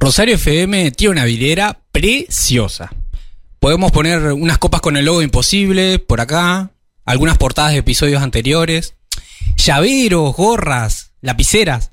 [0.00, 2.92] Rosario FM tiene una vidriera preciosa.
[3.58, 6.70] Podemos poner unas copas con el logo imposible por acá,
[7.04, 8.94] algunas portadas de episodios anteriores,
[9.56, 11.90] llaveros, gorras, lapiceras.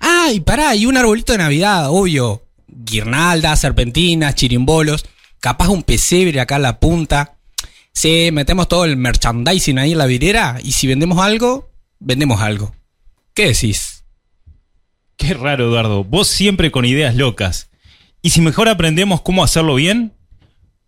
[0.00, 2.44] Ah, y pará, y un arbolito de Navidad, obvio.
[2.68, 5.04] Guirnaldas, serpentinas, chirimbolos,
[5.40, 7.36] capaz un pesebre acá en la punta.
[7.92, 12.74] Sí, metemos todo el merchandising ahí en la vidriera y si vendemos algo, vendemos algo.
[13.34, 13.91] ¿Qué decís?
[15.22, 16.02] Qué raro, Eduardo.
[16.02, 17.70] Vos siempre con ideas locas.
[18.22, 20.12] ¿Y si mejor aprendemos cómo hacerlo bien?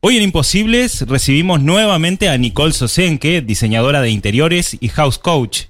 [0.01, 5.67] Hoy en Imposibles recibimos nuevamente a Nicole Sosenke, diseñadora de interiores y house coach.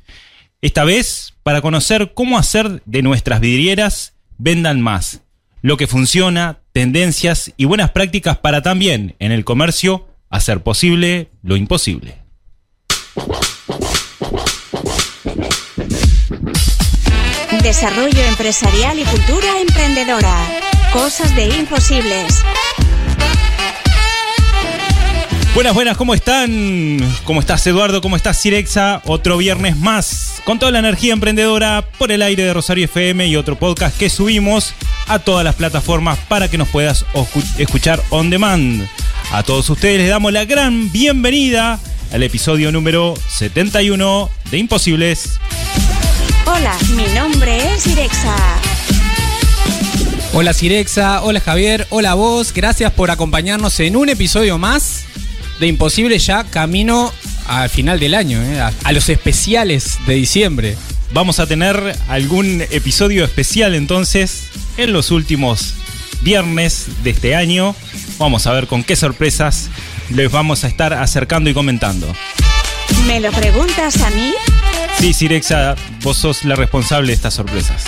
[0.62, 5.20] Esta vez para conocer cómo hacer de nuestras vidrieras vendan más,
[5.60, 11.56] lo que funciona, tendencias y buenas prácticas para también en el comercio hacer posible lo
[11.56, 12.16] imposible.
[17.64, 20.36] Desarrollo empresarial y cultura emprendedora.
[20.92, 22.42] Cosas de imposibles.
[25.54, 26.98] Buenas, buenas, ¿cómo están?
[27.24, 28.02] ¿Cómo estás Eduardo?
[28.02, 29.00] ¿Cómo estás Cirexa?
[29.06, 33.36] Otro viernes más con toda la energía emprendedora por el aire de Rosario FM y
[33.36, 34.74] otro podcast que subimos
[35.06, 37.06] a todas las plataformas para que nos puedas
[37.56, 38.86] escuchar on demand.
[39.32, 41.80] A todos ustedes les damos la gran bienvenida
[42.12, 45.40] al episodio número 71 de Imposibles.
[46.46, 48.36] Hola, mi nombre es Cirexa.
[50.34, 55.04] Hola Cirexa, hola Javier, hola vos, gracias por acompañarnos en un episodio más
[55.58, 57.12] de Imposible ya camino
[57.46, 58.60] al final del año, ¿eh?
[58.60, 60.76] a, los especiales de diciembre.
[61.12, 65.74] Vamos a tener algún episodio especial entonces en los últimos
[66.20, 67.74] viernes de este año.
[68.18, 69.70] Vamos a ver con qué sorpresas
[70.10, 72.12] les vamos a estar acercando y comentando.
[73.06, 74.32] ¿Me lo preguntas a mí?
[75.04, 77.84] Sí, Sirexa, vos sos la responsable de estas sorpresas.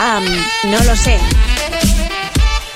[0.00, 0.20] Ah,
[0.64, 1.16] no lo sé.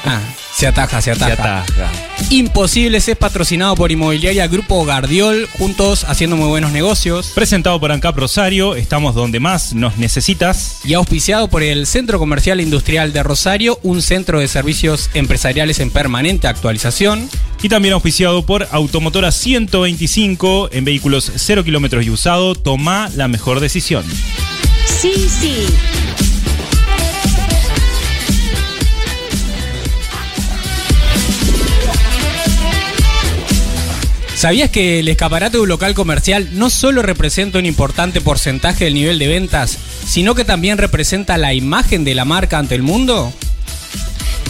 [0.05, 0.21] Ah,
[0.55, 1.35] se ataja, se ataja.
[1.35, 1.43] Se
[1.83, 2.10] ataja.
[2.33, 7.33] Imposibles es patrocinado por Inmobiliaria Grupo Gardiol, juntos haciendo muy buenos negocios.
[7.35, 10.79] Presentado por ANCAP Rosario, estamos donde más nos necesitas.
[10.85, 15.91] Y auspiciado por el Centro Comercial Industrial de Rosario, un centro de servicios empresariales en
[15.91, 17.29] permanente actualización.
[17.65, 22.55] Y también auspiciado por Automotora 125 en vehículos 0 kilómetros y usado.
[22.55, 24.05] Toma la mejor decisión.
[24.87, 25.67] Sí, sí.
[34.41, 38.95] ¿Sabías que el escaparate de un local comercial no solo representa un importante porcentaje del
[38.95, 43.35] nivel de ventas, sino que también representa la imagen de la marca ante el mundo?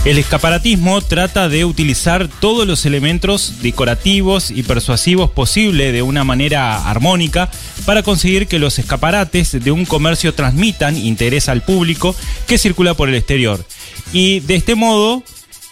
[0.05, 6.89] El escaparatismo trata de utilizar todos los elementos decorativos y persuasivos posibles de una manera
[6.89, 7.51] armónica
[7.85, 12.15] para conseguir que los escaparates de un comercio transmitan interés al público
[12.47, 13.67] que circula por el exterior
[14.13, 15.25] y de este modo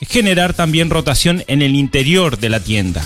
[0.08, 3.04] generar también rotación en el interior de la tienda.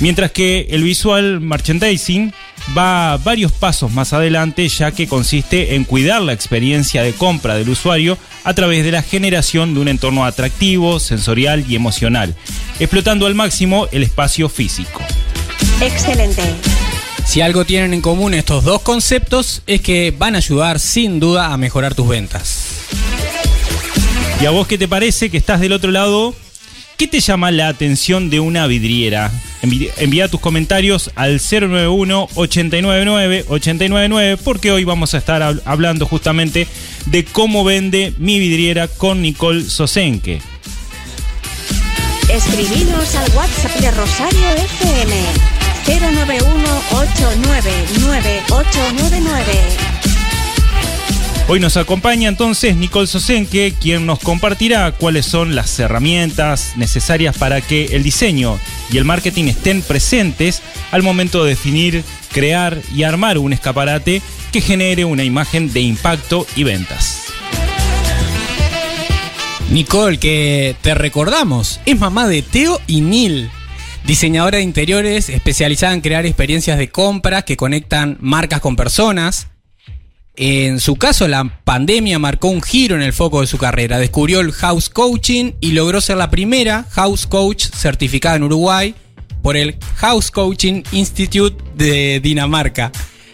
[0.00, 2.32] Mientras que el visual merchandising
[2.76, 7.68] va varios pasos más adelante ya que consiste en cuidar la experiencia de compra del
[7.68, 12.34] usuario a través de la generación de un entorno atractivo, sensorial y emocional,
[12.78, 15.02] explotando al máximo el espacio físico.
[15.82, 16.42] Excelente.
[17.26, 21.52] Si algo tienen en común estos dos conceptos es que van a ayudar sin duda
[21.52, 22.64] a mejorar tus ventas.
[24.40, 26.34] ¿Y a vos qué te parece que estás del otro lado?
[27.00, 29.32] ¿Qué te llama la atención de una vidriera?
[29.62, 36.66] Envía tus comentarios al 091-899-899 porque hoy vamos a estar hablando justamente
[37.06, 40.42] de cómo vende mi vidriera con Nicole Sosenke.
[42.28, 45.14] Escribinos al WhatsApp de Rosario FM
[45.86, 49.89] 091 899 899
[51.52, 57.60] Hoy nos acompaña entonces Nicole Sosenke, quien nos compartirá cuáles son las herramientas necesarias para
[57.60, 58.60] que el diseño
[58.92, 60.62] y el marketing estén presentes
[60.92, 64.22] al momento de definir, crear y armar un escaparate
[64.52, 67.24] que genere una imagen de impacto y ventas.
[69.72, 73.50] Nicole, que te recordamos, es mamá de Teo y Nil,
[74.06, 79.49] diseñadora de interiores especializada en crear experiencias de compras que conectan marcas con personas
[80.42, 83.98] en su caso, la pandemia marcó un giro en el foco de su carrera.
[83.98, 88.94] Descubrió el house coaching y logró ser la primera house coach certificada en Uruguay
[89.42, 92.90] por el House Coaching Institute de Dinamarca.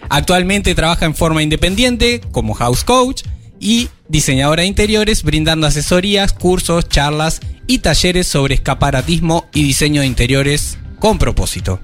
[0.08, 3.22] Actualmente trabaja en forma independiente como house coach
[3.60, 10.08] y diseñadora de interiores, brindando asesorías, cursos, charlas y talleres sobre escaparatismo y diseño de
[10.08, 11.78] interiores con propósito.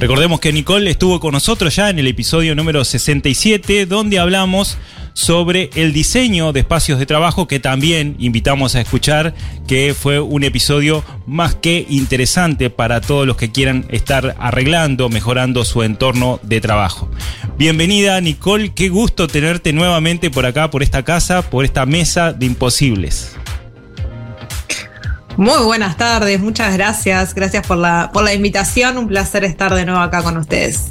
[0.00, 4.78] Recordemos que Nicole estuvo con nosotros ya en el episodio número 67, donde hablamos
[5.12, 9.34] sobre el diseño de espacios de trabajo que también invitamos a escuchar,
[9.66, 15.66] que fue un episodio más que interesante para todos los que quieran estar arreglando, mejorando
[15.66, 17.10] su entorno de trabajo.
[17.58, 22.46] Bienvenida Nicole, qué gusto tenerte nuevamente por acá, por esta casa, por esta mesa de
[22.46, 23.36] imposibles.
[25.36, 27.34] Muy buenas tardes, muchas gracias.
[27.34, 28.98] Gracias por la, por la invitación.
[28.98, 30.86] Un placer estar de nuevo acá con ustedes.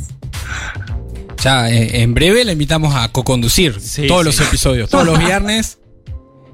[1.43, 4.25] Ya, eh, en breve la invitamos a co-conducir Sí, todos sí.
[4.25, 5.77] los episodios, todos los viernes.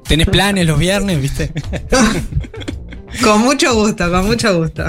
[0.07, 1.51] ¿Tenés planes los viernes, viste?
[3.23, 4.83] Con mucho gusto, con mucho gusto.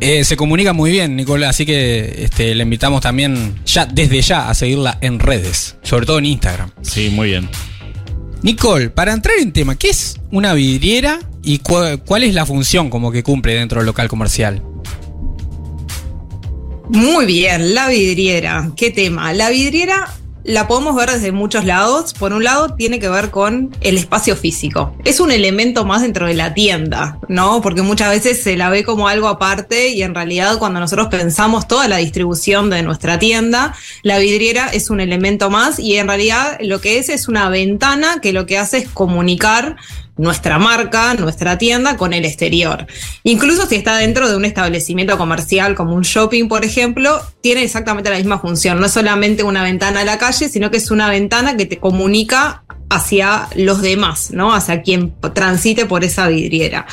[0.00, 4.48] Eh, se comunica muy bien, Nicole, así que este, le invitamos también ya, desde ya,
[4.50, 6.72] a seguirla en redes, sobre todo en Instagram.
[6.82, 7.48] Sí, muy bien.
[8.42, 12.90] Nicole, para entrar en tema, ¿qué es una vidriera y cu- cuál es la función
[12.90, 14.62] como que cumple dentro del local comercial?
[16.88, 18.70] Muy bien, la vidriera.
[18.76, 19.32] ¿Qué tema?
[19.32, 20.12] La vidriera
[20.44, 22.14] la podemos ver desde muchos lados.
[22.14, 24.94] Por un lado, tiene que ver con el espacio físico.
[25.04, 27.60] Es un elemento más dentro de la tienda, ¿no?
[27.60, 31.68] Porque muchas veces se la ve como algo aparte y en realidad cuando nosotros pensamos
[31.68, 36.58] toda la distribución de nuestra tienda, la vidriera es un elemento más y en realidad
[36.60, 39.76] lo que es es una ventana que lo que hace es comunicar
[40.16, 42.86] nuestra marca, nuestra tienda con el exterior.
[43.24, 48.10] Incluso si está dentro de un establecimiento comercial como un shopping, por ejemplo, tiene exactamente
[48.10, 48.78] la misma función.
[48.78, 51.78] No es solamente una ventana a la calle, sino que es una ventana que te
[51.78, 54.54] comunica hacia los demás, ¿no?
[54.54, 56.86] Hacia quien transite por esa vidriera.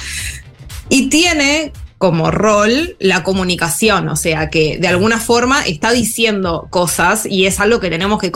[0.88, 7.26] Y tiene como rol la comunicación, o sea que de alguna forma está diciendo cosas
[7.26, 8.32] y es algo que tenemos que,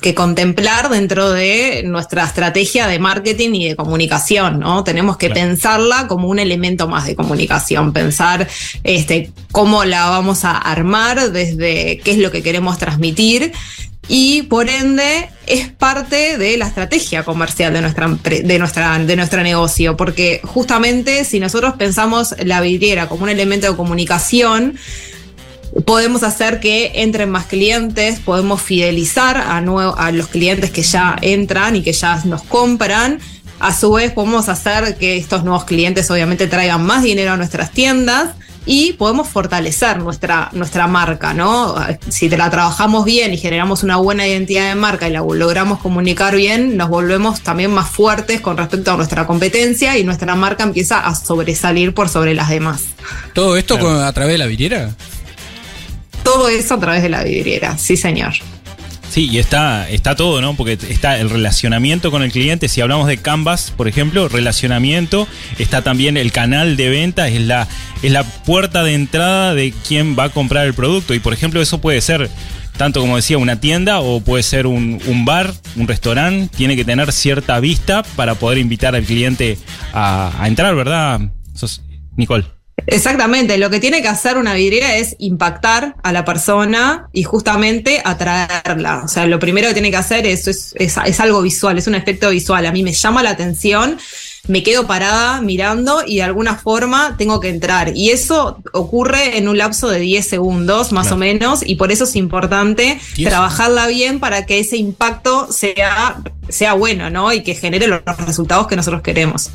[0.00, 4.82] que contemplar dentro de nuestra estrategia de marketing y de comunicación, ¿no?
[4.82, 5.46] Tenemos que Claro.
[5.46, 8.48] pensarla como un elemento más de comunicación, pensar
[8.82, 13.52] este, cómo la vamos a armar, desde qué es lo que queremos transmitir
[14.08, 19.42] y por ende es parte de la estrategia comercial de nuestra, de nuestra, de nuestro
[19.42, 24.76] negocio, porque justamente si nosotros pensamos la vidriera como un elemento de comunicación,
[25.84, 31.76] podemos hacer que entren más clientes, podemos fidelizar a, a los clientes que ya entran
[31.76, 33.18] y que ya nos compran.
[33.60, 37.70] A su vez, podemos hacer que estos nuevos clientes obviamente traigan más dinero a nuestras
[37.70, 38.30] tiendas
[38.64, 41.74] y podemos fortalecer nuestra, nuestra marca, ¿no?
[42.08, 45.80] Si te la trabajamos bien y generamos una buena identidad de marca y la logramos
[45.80, 50.62] comunicar bien, nos volvemos también más fuertes con respecto a nuestra competencia y nuestra marca
[50.62, 52.84] empieza a sobresalir por sobre las demás.
[53.34, 53.96] ¿Todo esto Claro.
[53.96, 54.90] con- a través de la vidriera?
[56.22, 58.32] Todo eso a través de la vidriera, sí señor.
[59.12, 60.54] Sí, y está, está todo, ¿no?
[60.54, 62.66] Porque está el relacionamiento con el cliente.
[62.66, 65.28] Si hablamos de Canvas, por ejemplo, relacionamiento,
[65.58, 67.68] está también el canal de venta, es la,
[68.02, 71.12] es la puerta de entrada de quien va a comprar el producto.
[71.12, 72.30] Y por ejemplo, eso puede ser
[72.78, 76.48] tanto como decía, una tienda o puede ser un, un bar, un restaurante.
[76.56, 79.58] Tiene que tener cierta vista para poder invitar al cliente
[79.92, 81.20] a, a entrar, ¿verdad?
[82.16, 82.61] Nicole.
[82.86, 88.02] Exactamente, lo que tiene que hacer una vidriera es impactar a la persona y justamente
[88.04, 89.02] atraerla.
[89.04, 91.86] O sea, lo primero que tiene que hacer es, es, es- es algo visual, es
[91.86, 92.66] un efecto visual.
[92.66, 93.98] A mí me llama la atención,
[94.48, 97.92] me quedo parada mirando y de alguna forma tengo que entrar.
[97.96, 101.16] Y eso ocurre en un lapso de 10 segundos más Claro.
[101.16, 106.16] o menos y por eso es importante 10 trabajarla bien para que ese impacto sea,
[106.48, 107.32] sea bueno, ¿no?
[107.32, 109.50] Y que genere los resultados que nosotros queremos.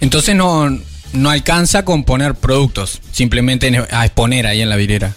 [0.00, 0.78] Entonces no,
[1.12, 5.14] no alcanza con poner productos, simplemente en- a exponer ahí en la vidriera.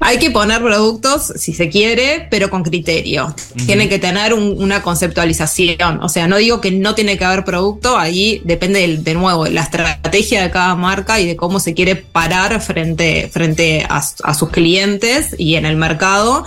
[0.00, 3.34] Hay que poner productos si se quiere, pero con criterio.
[3.64, 6.02] Tiene que tener un- una conceptualización.
[6.02, 9.46] O sea, no digo que no tiene que haber producto, ahí depende del- de, nuevo
[9.46, 14.34] la estrategia de cada marca y de cómo se quiere parar frente, frente a, a
[14.34, 16.44] sus clientes y en el mercado.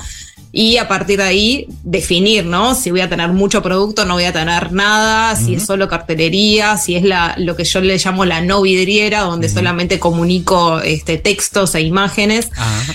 [0.51, 2.73] Y a partir de ahí definir, ¿no?
[2.73, 6.77] Si voy a tener mucho producto, no voy a tener nada, si es solo cartelería,
[6.77, 11.17] si es la, lo que yo le llamo la no vidriera, donde solamente comunico este,
[11.17, 12.49] textos e imágenes.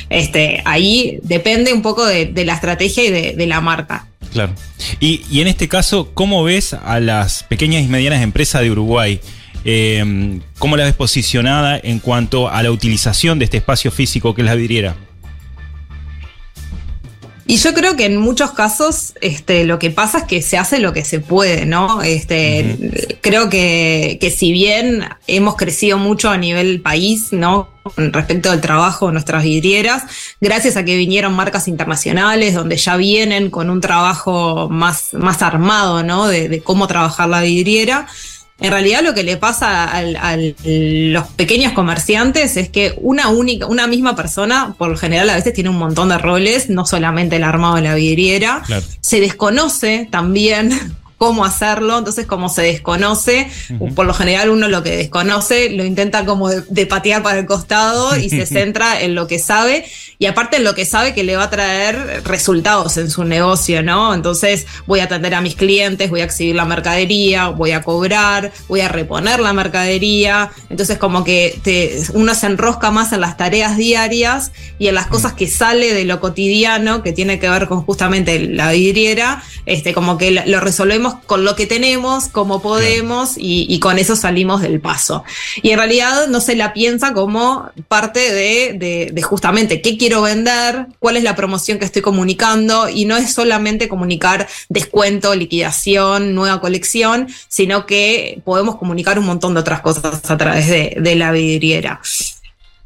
[0.08, 4.06] Este, ahí depende un poco de, de la estrategia y de, de la marca.
[4.32, 4.54] Claro.
[4.98, 9.20] Y, y en este caso, ¿cómo ves a las pequeñas y medianas empresas de Uruguay?
[9.64, 14.40] Eh, ¿Cómo las ves posicionada en cuanto a la utilización de este espacio físico que
[14.40, 14.96] es la vidriera?
[17.52, 20.78] Y yo creo que en muchos casos este, lo que pasa es que se hace
[20.78, 22.00] lo que se puede, ¿no?
[22.00, 27.68] Este, Creo que, que si bien hemos crecido mucho a nivel país, ¿no?
[27.98, 30.04] Respecto al trabajo de nuestras vidrieras,
[30.40, 36.02] gracias a que vinieron marcas internacionales donde ya vienen con un trabajo más, más armado,
[36.02, 36.28] ¿no?
[36.28, 38.06] De, de cómo trabajar la vidriera.
[38.60, 43.86] En realidad lo que le pasa a los pequeños comerciantes es que una única, una
[43.86, 47.44] misma persona, por lo general a veces tiene un montón de roles, no solamente el
[47.44, 48.62] armado de la vidriera,
[49.00, 50.70] se desconoce también
[51.22, 53.48] cómo hacerlo, entonces como se desconoce,
[53.94, 58.16] por lo general uno lo que desconoce lo intenta como de, patear para el costado
[58.16, 59.84] y se centra en lo que sabe
[60.18, 63.84] y aparte en lo que sabe que le va a traer resultados en su negocio,
[63.84, 64.14] ¿no?
[64.14, 68.50] Entonces voy a atender a mis clientes, voy a exhibir la mercadería, voy a cobrar,
[68.66, 73.36] voy a reponer la mercadería, entonces como que te, uno se enrosca más en las
[73.36, 74.50] tareas diarias
[74.80, 78.40] y en las cosas que sale de lo cotidiano que tiene que ver con justamente
[78.40, 83.98] la vidriera, este, como que lo resolvemos con lo que tenemos, como podemos, y, con
[83.98, 85.24] eso salimos del paso.
[85.62, 91.16] Y en realidad no se la piensa como parte de, justamente qué quiero vender, cuál
[91.16, 97.28] es la promoción que estoy comunicando, y no es solamente comunicar descuento, liquidación, nueva colección,
[97.48, 102.00] sino que podemos comunicar un montón de otras cosas a través de, de la vidriera.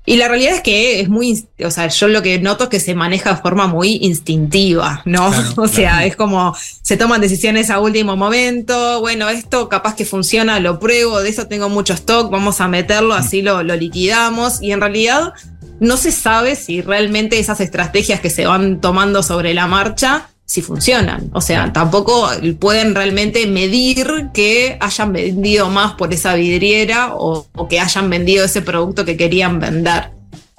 [0.09, 2.81] Y la realidad es que es muy, o sea, yo lo que noto es que
[2.81, 5.33] se maneja de forma muy instintiva, ¿no?
[5.57, 10.61] o sea, es como se toman decisiones a último momento, bueno, esto capaz que funciona,
[10.61, 14.63] lo pruebo, de eso tengo mucho stock, vamos a meterlo, así lo, lo liquidamos.
[14.63, 15.35] Y en realidad
[15.81, 20.63] no se sabe si realmente esas estrategias que se van tomando sobre la marcha si
[20.63, 21.29] funcionan.
[21.33, 27.81] O sea, tampoco pueden realmente medir que hayan vendido más por esa vidriera o, que
[27.81, 30.11] hayan vendido ese producto que querían vender.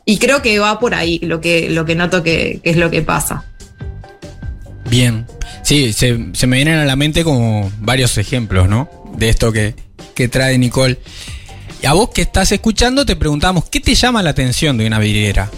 [0.06, 3.02] Y creo que va por ahí lo que, lo que noto que, es lo que
[3.02, 3.46] pasa.
[4.90, 5.26] Bien.
[5.64, 8.90] Sí, se, me vienen a la mente como varios ejemplos, ¿no?
[9.18, 9.74] De esto que,
[10.14, 11.00] que trae Nicole.
[11.82, 15.00] Y a vos que estás escuchando te preguntamos, ¿qué te llama la atención de una
[15.00, 15.50] vidriera?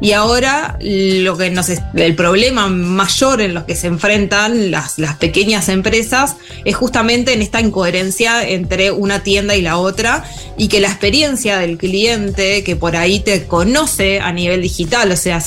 [0.00, 5.68] y ahora lo que nos el problema mayor en los que se enfrentan las, pequeñas
[5.68, 10.24] empresas es justamente en esta incoherencia entre una tienda y la otra
[10.56, 15.16] y que la experiencia del cliente que por ahí te conoce a nivel digital, o
[15.16, 15.42] sea,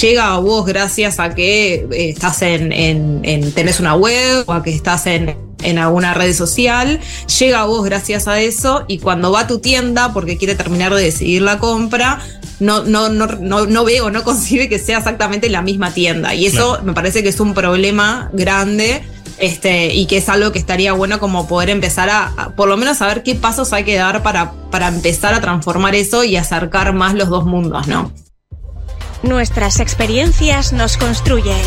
[0.00, 4.62] llega a vos gracias a que eh, estás en, en, tenés una web o a
[4.62, 7.00] que estás en, en alguna red social,
[7.38, 10.94] llega a vos gracias a eso y cuando va a tu tienda porque quiere terminar
[10.94, 12.20] de decidir la compra,
[12.60, 16.34] no, no, no, no, no veo, no concibe que sea exactamente la misma tienda.
[16.34, 19.02] Y eso me parece que es un problema grande.
[19.38, 22.96] Este, y que es algo que estaría bueno como poder empezar a, por lo menos
[22.96, 27.12] saber qué pasos hay que dar para, para empezar a transformar eso y acercar más
[27.12, 28.10] los dos mundos, ¿no?
[29.22, 31.60] Nuestras experiencias nos construyen.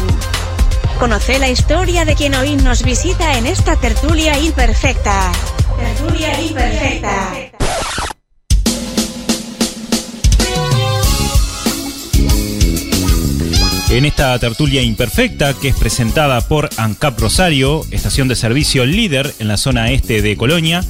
[1.00, 5.31] Conoce la historia de quien hoy nos visita en esta tertulia imperfecta.
[5.77, 7.31] Tertulia imperfecta.
[13.89, 19.48] En esta tertulia imperfecta que es presentada por ANCAP Rosario, estación de servicio líder en
[19.48, 20.86] la zona este de Colonia,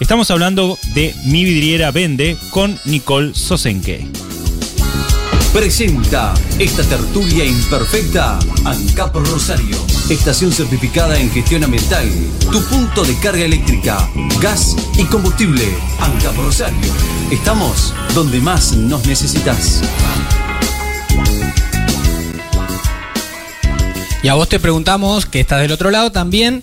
[0.00, 4.06] estamos hablando de Mi Vidriera Vende con Nicole Sosenke.
[5.52, 9.76] Presenta esta tertulia imperfecta ANCAP Rosario,
[10.08, 12.08] estación certificada en gestión ambiental,
[12.50, 14.08] tu punto de carga eléctrica,
[14.40, 15.66] gas y combustible.
[16.00, 16.94] ANCAP Rosario,
[17.30, 19.82] estamos donde más nos necesitas.
[24.22, 26.60] Y a vos te preguntamos, que estás del otro lado también,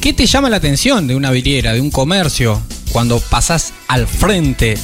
[0.00, 4.76] ¿qué te llama la atención de una vidriera, de un comercio, cuando pasás al frente?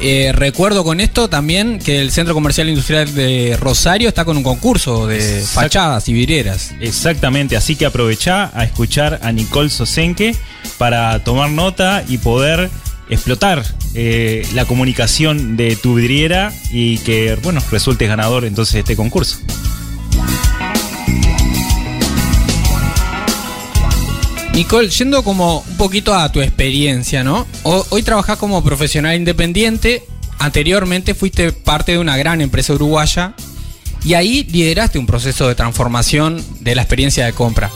[0.00, 4.42] Eh, recuerdo con esto también que el Centro Comercial Industrial de Rosario está con un
[4.42, 6.72] concurso de fachadas y vidrieras.
[6.80, 10.36] Exactamente, así que aprovechá a escuchar a Nicole Sosenke
[10.78, 12.68] para tomar nota y poder
[13.08, 18.96] explotar eh, la comunicación de tu vidriera y que, bueno, resultes ganador entonces de este
[18.96, 19.38] concurso.
[24.56, 27.46] Nicole, yendo como un poquito a tu experiencia, ¿no?
[27.62, 30.02] hoy trabajás como profesional independiente
[30.38, 33.34] anteriormente fuiste parte de una gran empresa uruguaya
[34.02, 37.70] y ahí lideraste un proceso de transformación de la experiencia de compra.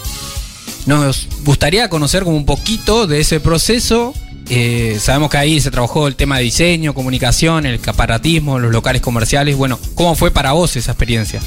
[0.87, 4.15] Nos gustaría conocer como un poquito de ese proceso.
[4.49, 9.03] Eh, sabemos que ahí se trabajó el tema de diseño, comunicación, el caparatismo, los locales
[9.03, 9.55] comerciales.
[9.55, 11.43] Bueno, ¿cómo fue para vos esa experiencia?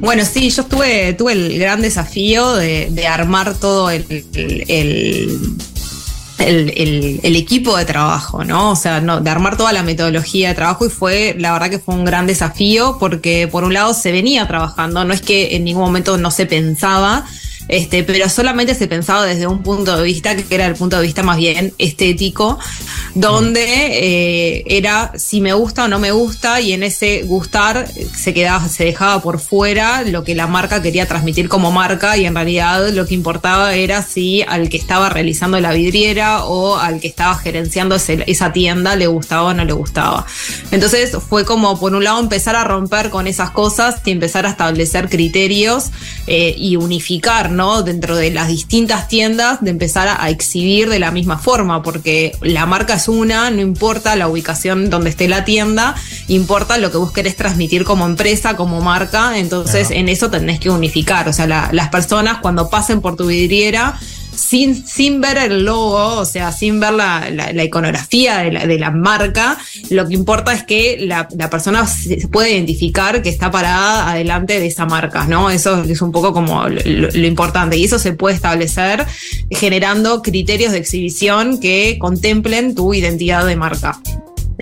[0.00, 5.38] Bueno, sí, yo tuve, tuve el gran desafío de, de armar todo el, el,
[6.38, 8.70] el, el, equipo de trabajo, ¿no?
[8.70, 11.78] O sea, no, de armar toda la metodología de trabajo y fue, la verdad que
[11.78, 15.64] fue un gran desafío porque por un lado se venía trabajando, no es que en
[15.64, 17.26] ningún momento no se pensaba,
[17.70, 21.02] este, pero solamente se pensaba desde un punto de vista que era el punto de
[21.02, 22.58] vista más bien estético,
[23.14, 28.34] donde eh, era si me gusta o no me gusta y en ese gustar se
[28.34, 32.34] quedaba, se dejaba por fuera lo que la marca quería transmitir como marca y en
[32.34, 37.08] realidad lo que importaba era si al que estaba realizando la vidriera o al que
[37.08, 40.26] estaba gerenciando esa tienda le gustaba o no le gustaba.
[40.70, 44.50] Entonces fue como por un lado empezar a romper con esas cosas y empezar a
[44.50, 45.90] establecer criterios
[46.26, 47.50] eh, y unificar,
[47.84, 52.64] Dentro de las distintas tiendas, de empezar a, exhibir de la misma forma, porque la
[52.64, 55.94] marca es una, no importa la ubicación donde esté la tienda,
[56.28, 60.70] importa lo que vos querés transmitir como empresa, como marca, entonces en eso tenés que
[60.70, 63.98] unificar, o sea, las personas cuando pasen por tu vidriera,
[64.40, 68.90] sin, sin ver el logo, o sea, sin ver la, iconografía de la, de la,
[68.90, 69.58] marca,
[69.90, 74.66] lo que importa es que la, persona se puede identificar que está parada adelante de
[74.66, 75.50] esa marca, ¿no?
[75.50, 79.06] Eso es un poco como lo, lo importante y eso se puede establecer
[79.50, 84.00] generando criterios de exhibición que contemplen tu identidad de marca.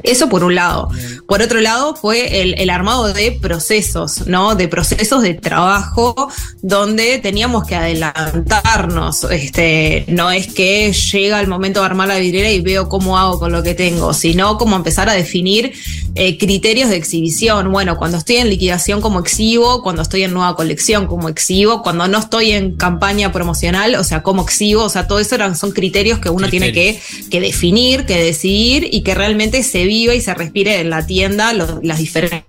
[0.03, 0.91] Eso por un lado.
[1.27, 4.55] Por otro lado fue el, armado de procesos, ¿no?
[4.55, 6.31] De procesos de trabajo
[6.63, 9.25] donde teníamos que adelantarnos.
[9.25, 13.39] Este, no es que llega el momento de armar la vidriera y veo cómo hago
[13.39, 15.73] con lo que tengo, sino como empezar a definir
[16.15, 17.71] eh, criterios de exhibición.
[17.71, 22.09] Bueno, cuando estoy en liquidación como exhibo, cuando estoy en nueva colección como exhibo, cuando
[22.09, 25.73] no estoy en campaña promocional, o sea, como exhibo, o sea, todo eso eran, son
[25.73, 27.01] criterios que uno tiene que,
[27.31, 31.53] que definir, que decidir y que realmente se viva y se respire en la tienda
[31.53, 32.45] las diferentes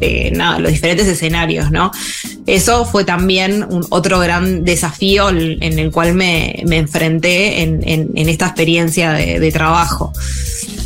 [0.00, 1.90] eh, los diferentes escenarios, ¿no?
[2.46, 9.12] Eso fue también un, otro gran desafío en el cual me, enfrenté en, esta experiencia
[9.12, 10.12] de, trabajo.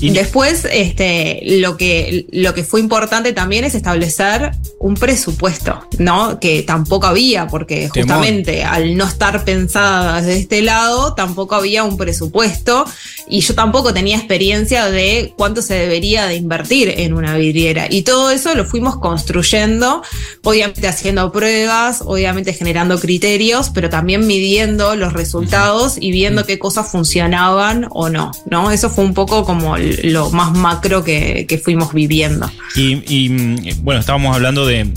[0.03, 6.41] Y Después, este, lo que, lo que fue importante también es establecer un presupuesto, ¿no?
[6.41, 11.97] Que tampoco había, porque justamente al no estar pensada desde este lado, tampoco había un
[11.97, 12.85] presupuesto
[13.29, 17.87] y yo tampoco tenía experiencia de cuánto se debería de invertir en una vidriera.
[17.88, 20.03] Y todo eso lo fuimos construyendo,
[20.43, 26.91] obviamente haciendo pruebas, obviamente generando criterios, pero también midiendo los resultados y viendo qué cosas
[26.91, 28.73] funcionaban o no, ¿no?
[28.73, 32.50] Eso fue un poco como lo más macro que, fuimos viviendo.
[32.74, 34.90] Y, mm, bueno, estábamos hablando de,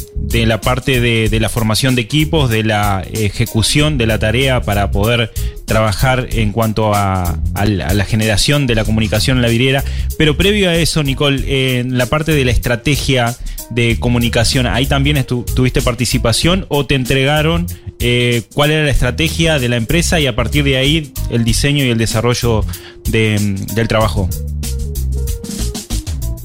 [0.45, 5.31] la parte de, la formación de equipos, de la ejecución de la tarea para poder
[5.65, 9.83] trabajar en cuanto a, la generación de la comunicación en la vidriera.
[10.17, 13.35] Pero previo a eso, Nicole, en la parte de la estrategia
[13.69, 17.67] de comunicación, ¿ahí también tuviste participación o te entregaron
[17.99, 21.83] eh, cuál era la estrategia de la empresa y a partir de ahí el diseño
[21.85, 22.65] y el desarrollo
[23.05, 24.29] del trabajo?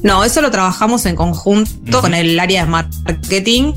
[0.02, 3.72] No, eso lo trabajamos en conjunto con el área de marketing,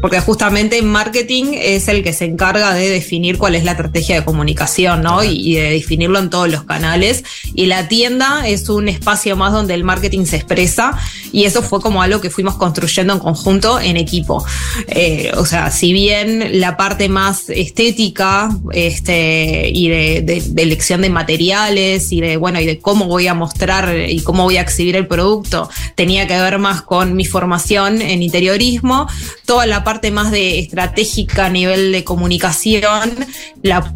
[0.00, 4.24] porque justamente marketing es el que se encarga de definir cuál es la estrategia de
[4.24, 5.22] comunicación, ¿no?
[5.22, 7.24] Y, de definirlo en todos los canales.
[7.54, 10.96] Y la tienda es un espacio más donde el marketing se expresa,
[11.32, 14.44] y eso fue como algo que fuimos construyendo en conjunto en equipo.
[14.86, 21.10] Eh, o sea, si bien la parte más estética este, y de, de elección de
[21.10, 24.96] materiales y de, bueno, y de cómo voy a mostrar y cómo voy a exhibir
[24.96, 25.57] el producto,
[25.94, 29.08] tenía que ver más con mi formación en interiorismo,
[29.46, 33.26] toda la parte más de estratégica a nivel de comunicación,
[33.62, 33.92] la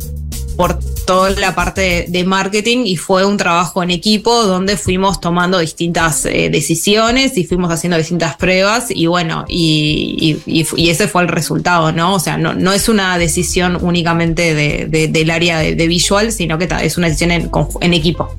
[0.56, 5.58] por toda la parte de marketing y fue un trabajo en equipo donde fuimos tomando
[5.58, 10.38] distintas eh, decisiones y fuimos haciendo distintas pruebas y bueno, y,
[10.76, 12.14] ese fue el resultado, ¿no?
[12.14, 16.96] O sea, no, no es una decisión únicamente del área de, visual, sino que es
[16.96, 18.34] una decisión en, en equipo.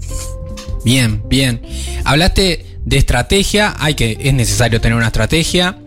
[0.86, 1.62] Bien, bien.
[2.04, 5.78] Hablaste de estrategia, hay que, es necesario tener una estrategia.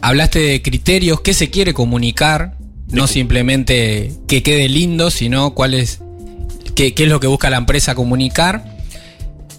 [0.00, 2.56] Hablaste de criterios, qué se quiere comunicar,
[2.90, 6.00] no simplemente que quede lindo, sino cuál es,
[6.74, 8.64] qué, es lo que busca la empresa comunicar.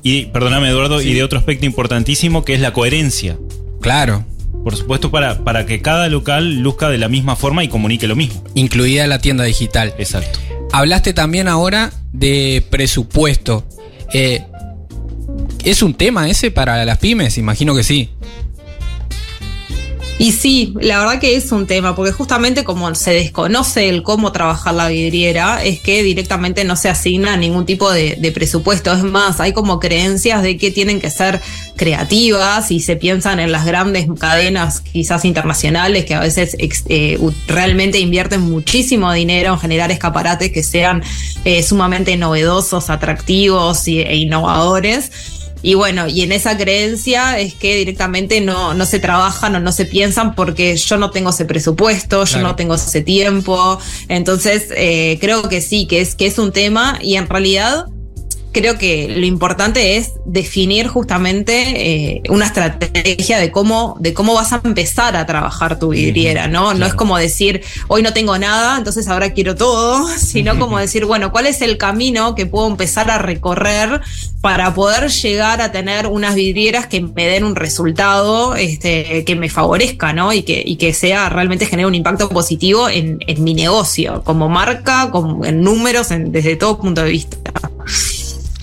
[0.03, 3.37] Y, perdóname Eduardo, y de otro aspecto importantísimo que es la coherencia.
[3.81, 4.25] Claro.
[4.63, 8.15] Por supuesto, para, para que cada local luzca de la misma forma y comunique lo
[8.15, 8.43] mismo.
[8.53, 9.93] Incluida la tienda digital.
[9.97, 10.39] Exacto.
[10.71, 13.65] Hablaste también ahora de presupuesto.
[14.13, 14.43] Eh,
[15.63, 17.37] ¿Es un tema ese para las pymes?
[17.37, 18.09] Imagino que sí.
[20.19, 24.31] Y sí, la verdad que es un tema, porque justamente como se desconoce el cómo
[24.31, 28.93] trabajar la vidriera, es que directamente no se asigna ningún tipo de, presupuesto.
[28.93, 31.41] Es más, hay como creencias de que tienen que ser
[31.75, 37.99] creativas y se piensan en las grandes cadenas, quizás internacionales, que a veces eh, realmente
[37.99, 41.03] invierten muchísimo dinero en generar escaparates que sean
[41.43, 45.11] eh, sumamente novedosos, atractivos e innovadores
[45.63, 49.71] y bueno, y en esa creencia es que directamente no, no se trabajan o no
[49.71, 53.79] se piensan porque yo no tengo ese presupuesto, yo no tengo ese tiempo.
[54.09, 57.87] Entonces, eh, creo que sí, que es, que es un tema y en realidad
[58.53, 64.53] creo que lo importante es definir justamente eh, una estrategia de cómo, de cómo vas
[64.53, 66.73] a empezar a trabajar tu vidriera, ¿no?
[66.73, 71.05] No es como decir, hoy no tengo nada, entonces ahora quiero todo, sino como decir,
[71.05, 74.01] bueno, ¿cuál es el camino que puedo empezar a recorrer
[74.39, 79.49] para poder llegar a tener unas vidrieras que me den un resultado este, que me
[79.49, 80.31] favorezca, ¿no?
[80.31, 84.47] Y que, y que sea realmente genere un impacto positivo en, en mi negocio, como
[84.47, 87.37] marca, como en números, desde todo punto de vista.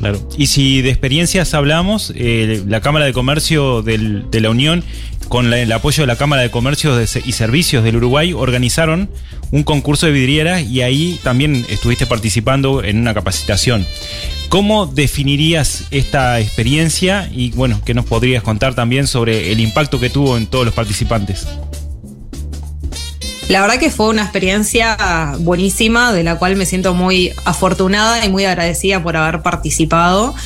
[0.01, 0.19] Claro.
[0.37, 4.83] Y si de experiencias hablamos, eh, la Cámara de Comercio de la Unión,
[5.29, 9.11] con el apoyo de la Cámara de Comercio y Servicios del Uruguay, organizaron
[9.53, 13.87] un concurso de vidrieras y ahí también estuviste participando en una capacitación.
[14.49, 20.11] ¿Cómo definirías esta experiencia y bueno, qué nos podrías contar también sobre el impacto que
[20.11, 21.47] tuvo en todos los participantes?
[23.51, 28.29] La verdad que fue una experiencia buenísima, de la cual me siento muy afortunada y
[28.29, 30.37] muy agradecida por haber participado.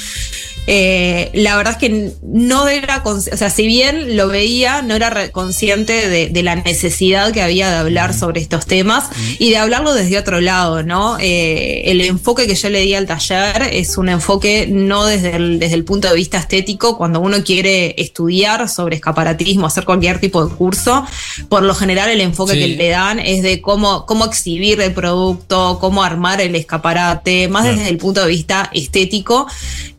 [0.66, 5.30] Eh, la verdad es que no era, o sea, si bien lo veía, no era
[5.30, 10.18] consciente de, la necesidad que había de hablar sobre estos temas y de hablarlo desde
[10.18, 11.16] otro lado, ¿no?
[11.18, 15.58] Eh, el enfoque que yo le di al taller es un enfoque no desde el,
[15.58, 20.44] desde el punto de vista estético, cuando uno quiere estudiar sobre escaparatismo, hacer cualquier tipo
[20.44, 21.06] de curso,
[21.48, 25.78] por lo general el enfoque que le dan es de cómo, cómo exhibir el producto,
[25.80, 29.46] cómo armar el escaparate, más desde el punto de vista estético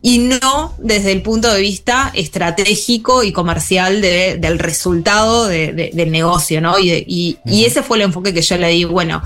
[0.05, 6.79] y no desde el punto de vista estratégico y comercial del resultado del negocio, ¿no?
[6.79, 9.21] Y, y, ese fue el enfoque que yo le di, bueno,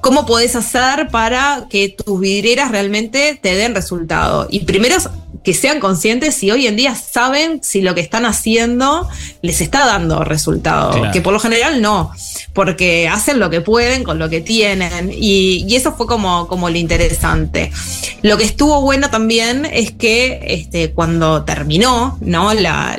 [0.00, 4.48] ¿cómo podés hacer para que tus vidrieras realmente te den resultado?
[4.50, 4.96] Y primero
[5.44, 9.08] que sean conscientes si hoy en día saben si lo que están haciendo
[9.42, 12.10] les está dando resultado, que por lo general no,
[12.52, 16.78] porque hacen lo que pueden con lo que tienen y, eso fue como, como lo
[16.78, 17.72] interesante.
[18.22, 21.84] Lo que estuvo bueno también es que este, cuando terminó
[22.20, 22.54] ¿no?
[22.54, 22.96] La,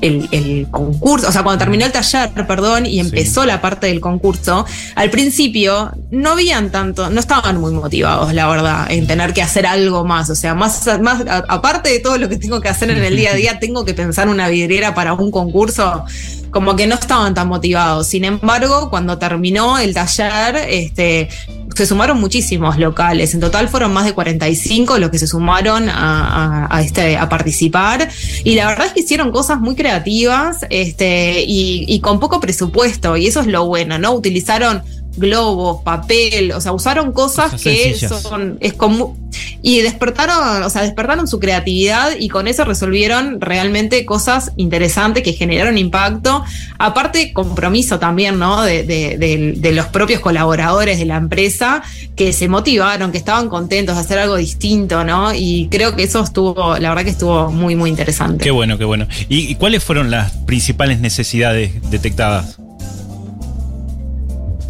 [0.00, 4.66] el, concurso, o sea, cuando terminó el taller, perdón, y empezó la parte del concurso,
[4.94, 9.66] al principio no habían tanto, no estaban muy motivados, la verdad, en tener que hacer
[9.66, 13.02] algo más, o sea, más, más aparte de todo lo que tengo que hacer en
[13.02, 16.04] el día a día, tengo que pensar una vidriera para un concurso,
[16.50, 18.06] como que no estaban tan motivados.
[18.06, 21.28] Sin embargo, cuando terminó el taller, este,
[21.76, 23.34] se sumaron muchísimos locales.
[23.34, 28.08] En total fueron más de 45 los que se sumaron a, este, a participar.
[28.44, 33.16] Y la verdad es que hicieron cosas muy creativas este, y, y con poco presupuesto.
[33.16, 34.12] Y eso es lo bueno, ¿no?
[34.12, 34.82] Utilizaron
[35.16, 39.16] globos, papel, o sea, usaron cosas, que son es como
[39.62, 45.32] y despertaron, o sea, despertaron su creatividad y con eso resolvieron realmente cosas interesantes que
[45.32, 46.44] generaron impacto,
[46.78, 48.62] aparte compromiso también, ¿no?
[48.62, 51.82] De, de, los propios colaboradores de la empresa
[52.14, 55.34] que se motivaron, que estaban contentos de hacer algo distinto, ¿no?
[55.34, 58.44] Y creo que eso estuvo, la verdad que estuvo muy, muy interesante.
[58.44, 59.06] Qué bueno, qué bueno.
[59.28, 62.58] y cuáles fueron las principales necesidades detectadas?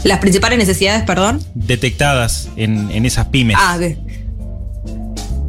[0.06, 1.44] Las principales necesidades, perdón.
[1.54, 3.56] Detectadas en, en esas pymes.
[3.58, 3.98] Ah, de,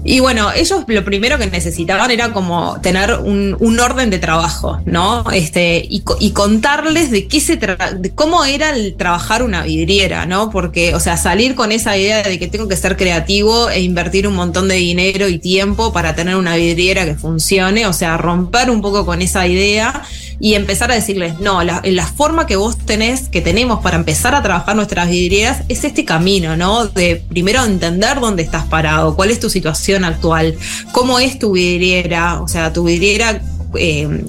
[0.07, 5.29] y bueno, ellos lo primero que necesitaban era como tener un, orden de trabajo, ¿no?
[5.31, 10.49] Este, y, contarles de qué se de cómo era el trabajar una vidriera, ¿no?
[10.49, 14.29] Porque, o sea, salir con esa idea de que tengo que ser creativo e invertir
[14.29, 18.69] un montón de dinero y tiempo para tener una vidriera que funcione, o sea, romper
[18.69, 20.03] un poco con esa idea
[20.39, 24.35] y empezar a decirles, no, la, la forma que vos tenés, que tenemos para empezar
[24.35, 26.85] a trabajar nuestras vidrieras es este camino, ¿no?
[26.85, 30.55] De primero entender dónde estás parado, cuál es tu situación actual,
[30.91, 33.41] cómo es tu vidriera, o sea, tu vidriera
[33.75, 34.23] eh,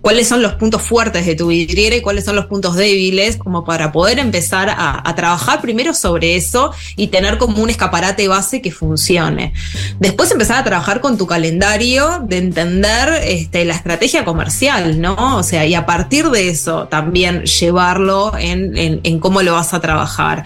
[0.00, 3.64] cuáles son los puntos fuertes de tu vidriera y cuáles son los puntos débiles, como
[3.64, 8.60] para poder empezar a, a, trabajar primero sobre eso y tener como un escaparate base
[8.60, 9.52] que funcione.
[9.98, 15.36] Después empezar a trabajar con tu calendario de entender este, la estrategia comercial, ¿no?
[15.36, 19.74] O sea, y a partir de eso también llevarlo en, en, en cómo lo vas
[19.74, 20.44] a trabajar.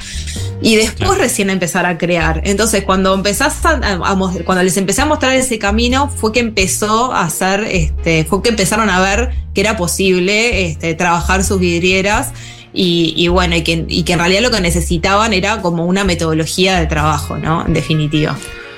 [0.63, 2.41] Y después recién empezar a crear.
[2.45, 7.13] Entonces, cuando empezás a, a, cuando les empecé a mostrar ese camino, fue que empezó
[7.13, 9.16] a hacer, este, fue que empezaron a ver
[9.55, 12.33] que era posible este, trabajar sus vidrieras.
[12.73, 16.05] Y, y bueno, y que, y que en realidad lo que necesitaban era como una
[16.05, 17.65] metodología de trabajo, ¿no?
[17.65, 18.37] En definitiva.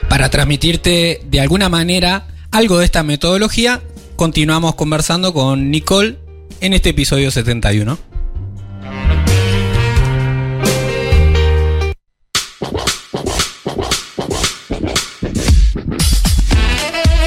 [0.09, 3.83] Para transmitirte de alguna manera algo de esta metodología,
[4.17, 6.17] continuamos conversando con Nicole
[6.61, 7.99] en este episodio 71.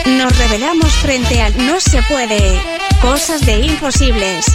[0.05, 2.70] Nos revelamos frente al no se puede.
[3.01, 4.45] Cosas de imposibles.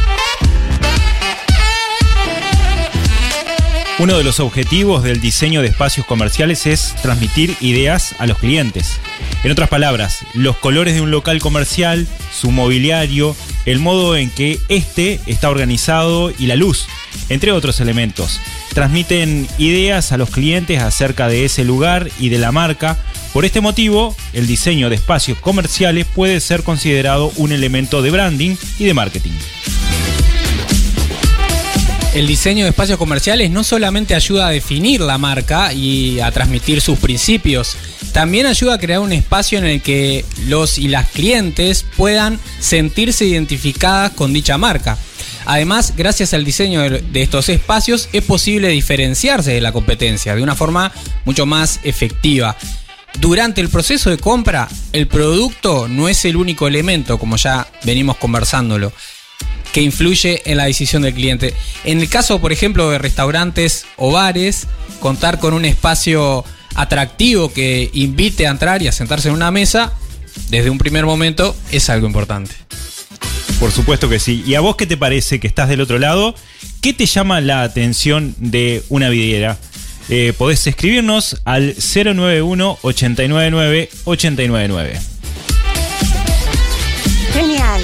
[3.98, 9.00] Uno de los objetivos del diseño de espacios comerciales es transmitir ideas a los clientes.
[9.42, 14.60] En otras palabras, los colores de un local comercial, su mobiliario, el modo en que
[14.68, 16.86] éste está organizado y la luz,
[17.28, 18.40] entre otros elementos,
[18.74, 22.96] transmiten ideas a los clientes acerca de ese lugar y de la marca.
[23.36, 28.56] Por este motivo, el diseño de espacios comerciales puede ser considerado un elemento de branding
[28.78, 29.32] y de marketing.
[32.14, 36.80] El diseño de espacios comerciales no solamente ayuda a definir la marca y a transmitir
[36.80, 37.76] sus principios,
[38.12, 43.26] también ayuda a crear un espacio en el que los y las clientes puedan sentirse
[43.26, 44.96] identificadas con dicha marca.
[45.44, 50.54] Además, gracias al diseño de estos espacios es posible diferenciarse de la competencia de una
[50.54, 50.90] forma
[51.26, 52.56] mucho más efectiva.
[53.20, 58.16] Durante el proceso de compra, el producto no es el único elemento, como ya venimos
[58.16, 58.92] conversándolo
[59.76, 61.52] que influye en la decisión del cliente.
[61.84, 64.66] En el caso, por ejemplo, de restaurantes o bares,
[65.00, 69.92] contar con un espacio atractivo que invite a entrar y a sentarse en una mesa,
[70.48, 72.52] desde un primer momento, es algo importante.
[73.60, 74.42] Por supuesto que sí.
[74.46, 76.34] ¿Y a vos qué te parece que estás del otro lado?
[76.80, 79.58] ¿Qué te llama la atención de una vidriera?
[80.08, 85.00] Eh, podés escribirnos al 091 899 899.
[87.32, 87.82] Genial.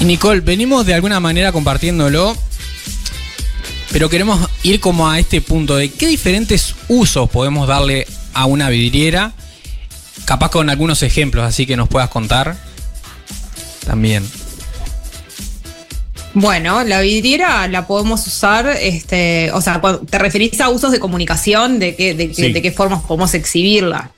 [0.00, 2.36] Y Nicole, venimos de alguna manera compartiéndolo,
[3.92, 8.70] pero queremos ir como a este punto de qué diferentes usos podemos darle a una
[8.70, 9.32] vidriera,
[10.24, 12.56] capaz con algunos ejemplos, así que nos puedas contar
[13.84, 14.24] también.
[16.34, 21.78] Bueno, la vidriera la podemos usar, este, o sea, te referís a usos de comunicación,
[21.78, 22.52] de qué, de, sí.
[22.52, 24.10] de qué formas podemos exhibirla.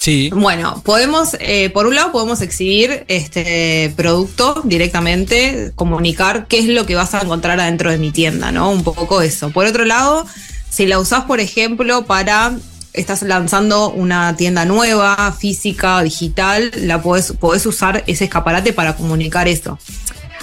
[0.00, 0.30] Sí.
[0.32, 6.86] Bueno, podemos, eh, por un lado, podemos exhibir este producto directamente, comunicar qué es lo
[6.86, 8.70] que vas a encontrar adentro de mi tienda, ¿no?
[8.70, 9.50] Un poco eso.
[9.50, 10.26] Por otro lado,
[10.70, 12.56] si la usás, por ejemplo, para.
[12.92, 19.46] Estás lanzando una tienda nueva, física, digital, la podés, podés usar ese escaparate para comunicar
[19.46, 19.78] eso.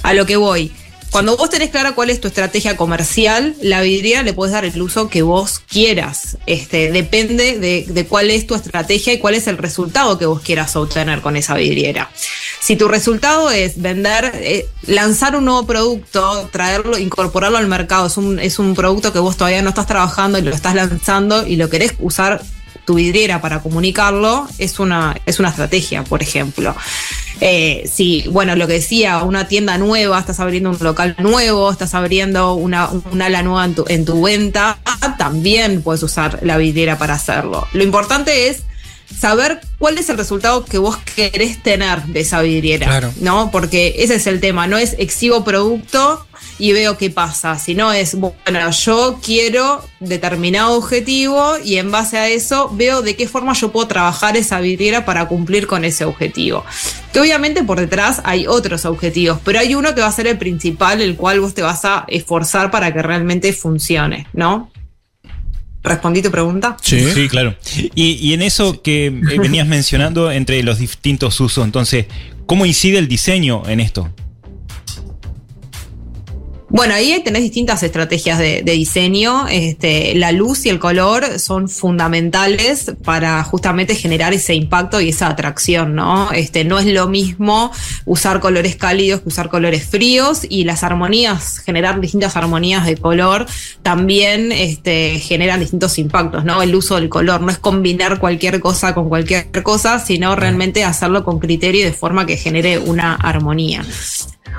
[0.02, 0.72] A lo que voy.
[1.12, 4.82] Cuando vos tenés clara cuál es tu estrategia comercial, la vidriera le puedes dar el
[4.82, 6.38] uso que vos quieras.
[6.46, 10.42] Este, depende de, de, cuál es tu estrategia y cuál es el resultado que vos
[10.42, 12.12] quieras obtener con esa vidriera.
[12.60, 18.18] Si tu resultado es vender, eh, lanzar un nuevo producto, traerlo, incorporarlo al mercado, es
[18.18, 21.56] un, es un producto que vos todavía no estás trabajando y lo estás lanzando y
[21.56, 22.44] lo querés usar
[22.88, 26.74] tu vidriera para comunicarlo, es una, es una estrategia, por ejemplo.
[27.42, 31.94] Eh, si, bueno, lo que decía, una tienda nueva, estás abriendo un local nuevo, estás
[31.94, 34.78] abriendo una, un ala nueva en tu, en tu venta,
[35.18, 37.68] también puedes usar la vidriera para hacerlo.
[37.74, 38.64] Lo importante es
[39.20, 43.14] saber cuál es el resultado que vos querés tener de esa vidriera, Claro.
[43.20, 43.52] ¿no?
[43.52, 46.26] Porque ese es el tema, no es exhibo producto
[46.60, 52.28] y veo qué pasa, sino es, bueno, yo quiero determinado objetivo y en base a
[52.28, 56.66] eso veo de qué forma yo puedo trabajar esa vidriera para cumplir con ese objetivo.
[57.14, 60.38] Que obviamente por detrás hay otros objetivos, pero hay uno que va a ser el
[60.38, 64.72] principal, el cual vos te vas a esforzar para que realmente funcione, ¿no?
[65.84, 66.76] ¿Respondí tu pregunta?
[66.82, 67.56] Sí, claro.
[67.96, 72.08] Y, y en eso que eh, venías mencionando entre los distintos usos, entonces,
[72.46, 74.12] ¿cómo incide el diseño en esto?
[76.70, 79.48] Bueno, ahí tenés distintas estrategias de, de, diseño.
[79.48, 85.28] Este, la luz y el color son fundamentales para justamente generar ese impacto y esa
[85.28, 86.30] atracción, ¿no?
[86.34, 87.72] Este, no es lo mismo
[88.06, 93.46] usar colores cálidos que usar colores fríos y las armonías, generar distintas armonías de color
[93.82, 96.62] también este, generan distintos impactos, ¿no?
[96.62, 101.24] El uso del color no es combinar cualquier cosa con cualquier cosa, sino realmente hacerlo
[101.24, 103.86] con criterio y de forma que genere una armonía.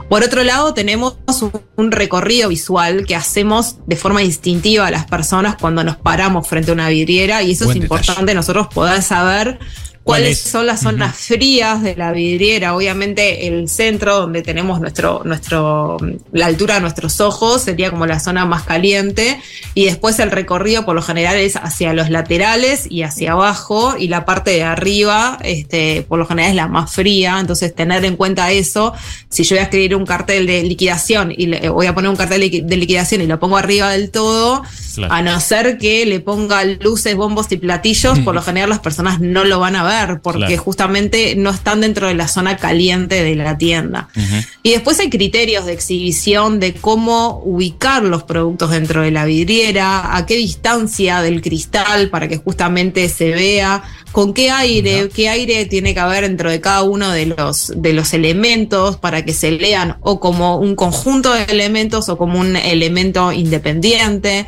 [0.09, 1.17] Por otro lado, tenemos
[1.77, 6.71] un recorrido visual que hacemos de forma instintiva a las personas cuando nos paramos frente
[6.71, 10.51] a una vidriera y eso Buen es importante nosotros poder saber ¿Cuál cuáles es?
[10.51, 12.75] son las zonas frías de la vidriera.
[12.75, 15.99] Obviamente el centro donde tenemos nuestro, nuestro,
[16.33, 19.41] la altura de nuestros ojos sería como la zona más caliente
[19.75, 24.09] y después el recorrido por lo general es hacia los laterales y hacia abajo y
[24.09, 27.39] la parte de arriba este, por lo general es la más fría.
[27.39, 28.95] Entonces tener en cuenta eso.
[29.29, 32.17] Si yo voy a escribir un cartel de liquidación y le, voy a poner un
[32.17, 34.63] cartel de liquidación y lo pongo arriba del todo,
[34.95, 35.15] Claro.
[35.15, 39.21] a no ser que le ponga luces, bombos y platillos, por lo general las personas
[39.21, 40.63] no lo van a ver porque Claro.
[40.63, 44.09] justamente no están dentro de la zona caliente de la tienda.
[44.63, 50.17] Y después hay criterios de exhibición de cómo ubicar los productos dentro de la vidriera,
[50.17, 53.83] a qué distancia del cristal para que justamente se vea,
[54.13, 57.93] con qué aire, qué aire tiene que haber dentro de cada uno de los, de
[57.93, 62.57] los elementos para que se lean o como un conjunto de elementos o como un
[62.57, 64.47] elemento independiente.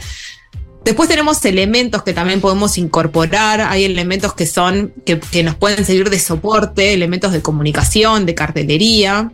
[0.84, 3.60] Después tenemos elementos que también podemos incorporar.
[3.60, 8.34] Hay elementos que son, que, que nos pueden servir de soporte, elementos de comunicación, de
[8.34, 9.30] cartelería.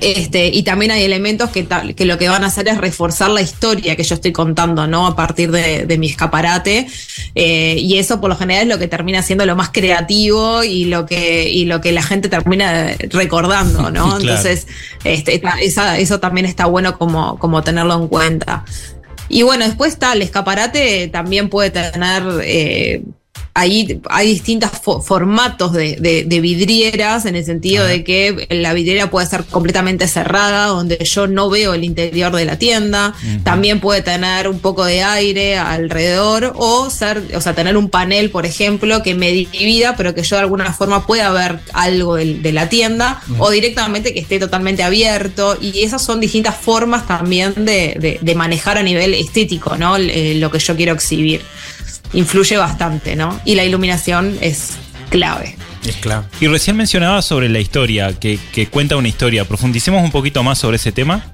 [0.00, 3.40] Este, y también hay elementos que, que lo que van a hacer es reforzar la
[3.40, 5.06] historia que yo estoy contando, ¿no?
[5.06, 6.88] A partir de, de mi escaparate.
[7.36, 10.86] Eh, y eso por lo general es lo que termina siendo lo más creativo y
[10.86, 14.06] lo que, y lo que la gente termina recordando, ¿no?
[14.18, 14.20] Claro.
[14.20, 14.66] Entonces,
[15.04, 18.64] este, esa- eso también está bueno como, como tenerlo en cuenta.
[19.28, 23.02] Y bueno, después está el escaparate, también puede tener, eh,
[23.54, 28.72] ahí hay distintos fo- formatos de, de- de vidrieras, en el sentido de que la
[28.74, 33.14] vidriera puede ser completamente cerrada, donde yo no veo el interior de la tienda,
[33.44, 38.30] también puede tener un poco de aire alrededor, o ser, o sea, tener un panel,
[38.30, 42.52] por ejemplo, que me divida, pero que yo de alguna forma pueda ver algo de,
[42.52, 48.34] la tienda, o directamente que esté totalmente abierto, y esas son distintas formas también de
[48.34, 49.96] manejar a nivel estético, ¿no?
[49.96, 51.42] Eh, lo que yo quiero exhibir.
[52.14, 53.38] Influye bastante, ¿no?
[53.44, 54.70] Y la iluminación es
[55.10, 55.56] clave.
[55.86, 56.24] Es claro.
[56.40, 59.44] Y recién mencionaba sobre la historia, que, que cuenta una historia.
[59.44, 61.24] Profundicemos un poquito más sobre ese tema.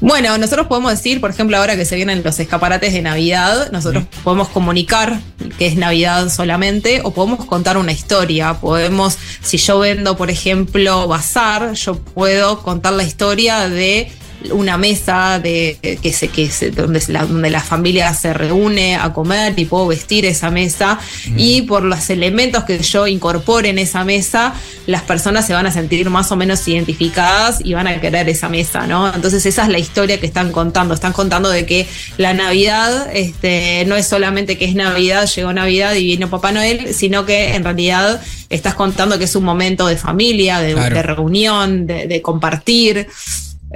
[0.00, 4.04] Bueno, nosotros podemos decir, por ejemplo, ahora que se vienen los escaparates de Navidad, nosotros
[4.22, 5.18] podemos comunicar
[5.58, 8.52] que es Navidad solamente o podemos contar una historia.
[8.54, 14.12] Podemos, si yo vendo, por ejemplo, bazar, yo puedo contar la historia de
[14.52, 19.12] una mesa de que se que se, donde la, donde la familia se reúne a
[19.12, 20.98] comer y puedo vestir esa mesa
[21.36, 24.54] y por los elementos que yo incorpore en esa mesa
[24.86, 28.48] las personas se van a sentir más o menos identificadas y van a querer esa
[28.48, 29.12] mesa, ¿no?
[29.12, 31.86] Entonces esa es la historia que están contando, están contando de que
[32.18, 36.94] la Navidad este, no es solamente que es Navidad, llegó Navidad y vino Papá Noel,
[36.94, 40.94] sino que en realidad estás contando que es un momento de familia, de, Claro.
[40.94, 43.08] de reunión, de, de compartir.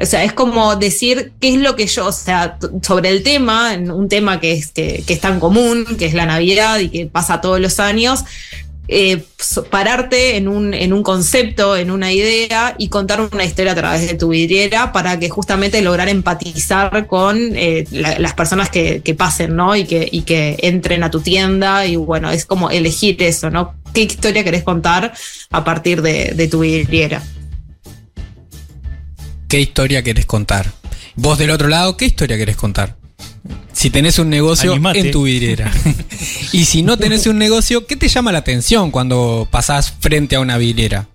[0.00, 3.72] O sea, es como decir qué es lo que yo, o sea, sobre el tema,
[3.74, 7.06] un tema que es, que, que es tan común, que es la Navidad y que
[7.06, 8.24] pasa todos los años,
[8.90, 9.22] eh,
[9.70, 14.08] pararte en un, en un concepto, en una idea y contar una historia a través
[14.08, 19.14] de tu vidriera para que justamente lograr empatizar con eh, la- las personas que, que
[19.14, 19.76] pasen, ¿no?
[19.76, 23.74] Y que, y que entren a tu tienda y bueno, es como elegir eso, ¿no?
[23.92, 25.12] ¿Qué historia querés contar
[25.50, 27.22] a partir de tu vidriera?
[29.48, 30.70] ¿Qué historia querés contar?
[31.16, 32.96] Vos del otro lado, ¿qué historia querés contar?
[33.72, 35.00] Si tenés un negocio Animate.
[35.00, 35.72] en tu vidriera.
[36.52, 40.40] y si no tenés un negocio, ¿qué te llama la atención cuando pasás frente a
[40.40, 41.08] una vidriera?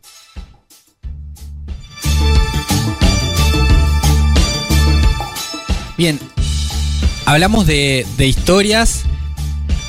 [5.95, 6.19] Bien,
[7.25, 9.03] hablamos de, de historias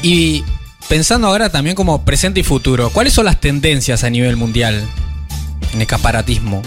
[0.02, 0.44] y
[0.90, 4.87] pensando ahora también como presente y futuro, ¿cuáles son las tendencias a nivel mundial
[5.72, 6.61] en escaparatismo?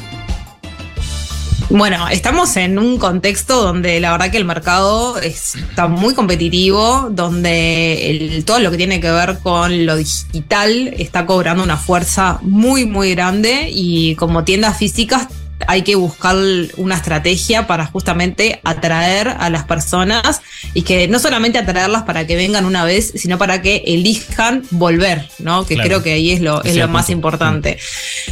[1.70, 8.10] Bueno, estamos en un contexto donde la verdad que el mercado está muy competitivo, donde
[8.10, 12.86] el- todo lo que tiene que ver con lo digital está cobrando una fuerza muy,
[12.86, 15.28] muy grande y como tiendas físicas
[15.68, 16.36] hay que buscar
[16.78, 20.42] una estrategia para justamente atraer a las personas
[20.74, 25.28] y que no solamente atraerlas para que vengan una vez, sino para que elijan volver,
[25.40, 25.66] ¿no?
[25.66, 27.78] Que creo que ahí es lo, es lo más importante.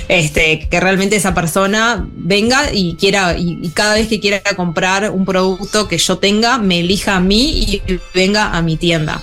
[0.07, 5.25] Este, que realmente esa persona venga y quiera, y, cada vez que quiera comprar un
[5.25, 9.21] producto que yo tenga, me elija a mí y venga a mi tienda.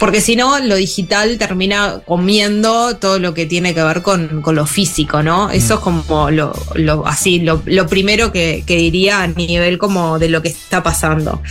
[0.00, 4.66] Porque si no, lo digital termina comiendo todo lo que tiene que ver con, lo
[4.66, 5.50] físico, ¿no?
[5.50, 6.52] Eso es como lo,
[7.06, 11.42] así, lo, primero que, diría a nivel como de lo que está pasando.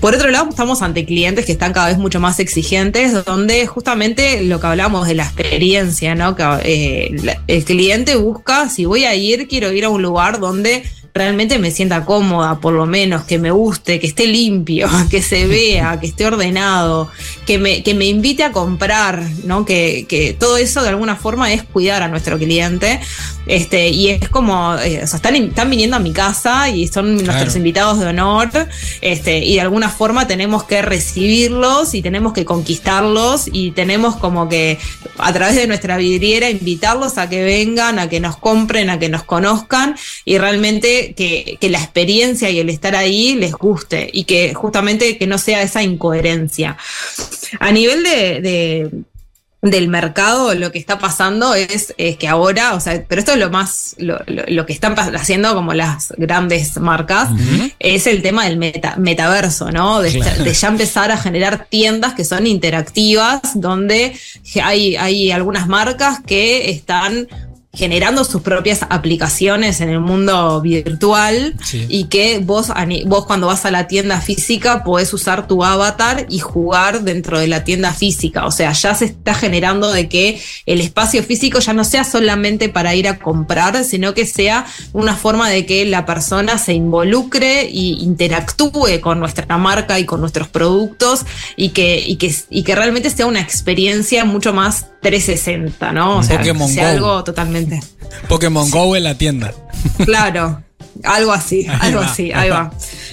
[0.00, 4.42] Por otro lado, estamos ante clientes que están cada vez mucho más exigentes, donde justamente
[4.42, 6.36] lo que hablamos de la experiencia, ¿no?
[6.36, 10.84] Que eh, el cliente busca, si voy a ir, quiero ir a un lugar donde
[11.16, 15.46] realmente me sienta cómoda, por lo menos, que me guste, que esté limpio, que se
[15.46, 17.10] vea, que esté ordenado,
[17.46, 19.64] que me, que me invite a comprar, ¿no?
[19.64, 23.00] Que, que todo eso de alguna forma es cuidar a nuestro cliente.
[23.46, 27.24] Este, y es como, eh, o sea, están, están viniendo a mi casa y son
[27.24, 28.50] nuestros invitados de honor,
[29.00, 34.48] este, y de alguna forma tenemos que recibirlos y tenemos que conquistarlos y tenemos como
[34.48, 34.78] que
[35.18, 39.08] a través de nuestra vidriera invitarlos a que vengan, a que nos compren, a que
[39.08, 39.94] nos conozcan
[40.24, 45.26] y realmente que, la experiencia y el estar ahí les guste y que justamente que
[45.26, 46.76] no sea esa incoherencia.
[47.60, 48.90] A nivel de
[49.70, 53.50] del mercado lo que está pasando es, que ahora, o sea, pero esto es lo
[53.50, 57.30] más, lo, que están haciendo como las grandes marcas,
[57.78, 60.00] es el tema del metaverso, ¿no?
[60.00, 64.16] De, de, ya empezar a generar tiendas que son interactivas, donde
[64.62, 67.28] hay, hay algunas marcas que están
[67.76, 71.54] generando sus propias aplicaciones en el mundo virtual
[71.88, 72.72] y que vos,
[73.04, 77.48] vos cuando vas a la tienda física podés usar tu avatar y jugar dentro de
[77.48, 78.46] la tienda física.
[78.46, 82.70] O sea, ya se está generando de que el espacio físico ya no sea solamente
[82.70, 87.62] para ir a comprar, sino que sea una forma de que la persona se involucre
[87.62, 92.74] e interactúe con nuestra marca y con nuestros productos y que, y que, y que
[92.74, 96.18] realmente sea una experiencia mucho más 360, ¿no?
[96.18, 97.80] O sea, sea algo totalmente.
[98.28, 99.54] Pokémon Go en la tienda.
[100.04, 100.64] Claro,
[101.04, 102.72] algo así, algo así, ahí va.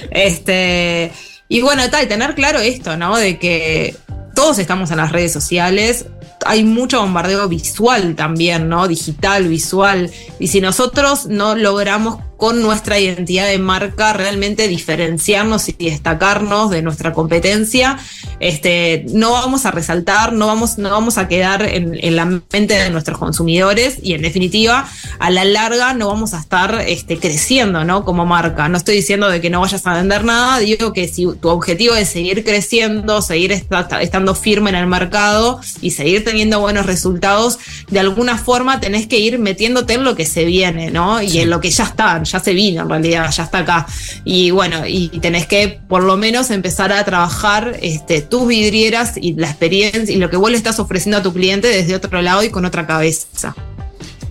[0.10, 1.12] Este,
[1.48, 3.16] y bueno, tal, tener claro esto, ¿no?
[3.16, 3.96] De que
[4.34, 6.08] todos estamos en las redes sociales,
[6.48, 8.88] hay mucho bombardeo visual también, ¿no?
[8.88, 10.10] Digital, visual.
[10.40, 16.82] Y si nosotros no logramos con nuestra identidad de marca realmente diferenciarnos y destacarnos de
[16.82, 17.98] nuestra competencia,
[18.40, 22.90] este, no vamos a resaltar, no vamos, no vamos a quedar en, la mente de
[22.90, 28.04] nuestros consumidores y en definitiva, a la larga no vamos a estar este, creciendo ¿no?
[28.04, 28.68] como marca.
[28.68, 31.96] No estoy diciendo de que no vayas a vender nada, digo que si tu objetivo
[31.96, 37.60] es seguir creciendo, seguir estando firme en el mercado y seguir teniendo buenos resultados,
[37.90, 41.22] de alguna forma tenés que ir metiéndote en lo que se viene, ¿no?
[41.22, 43.88] Y en lo que ya está, ya se vino en realidad, ya está acá.
[44.24, 49.34] Y bueno, y tenés que por lo menos empezar a trabajar este, tus vidrieras y
[49.34, 52.44] la experiencia y lo que vos le estás ofreciendo a tu cliente desde otro lado
[52.44, 53.56] y con otra cabeza.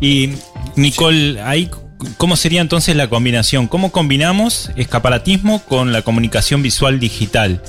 [0.01, 0.31] Y
[0.77, 1.71] Nicole, ahí
[2.17, 3.69] ¿Cómo sería entonces la combinación?
[3.69, 7.63] ¿Cómo combinamos escaparatismo con la comunicación visual digital?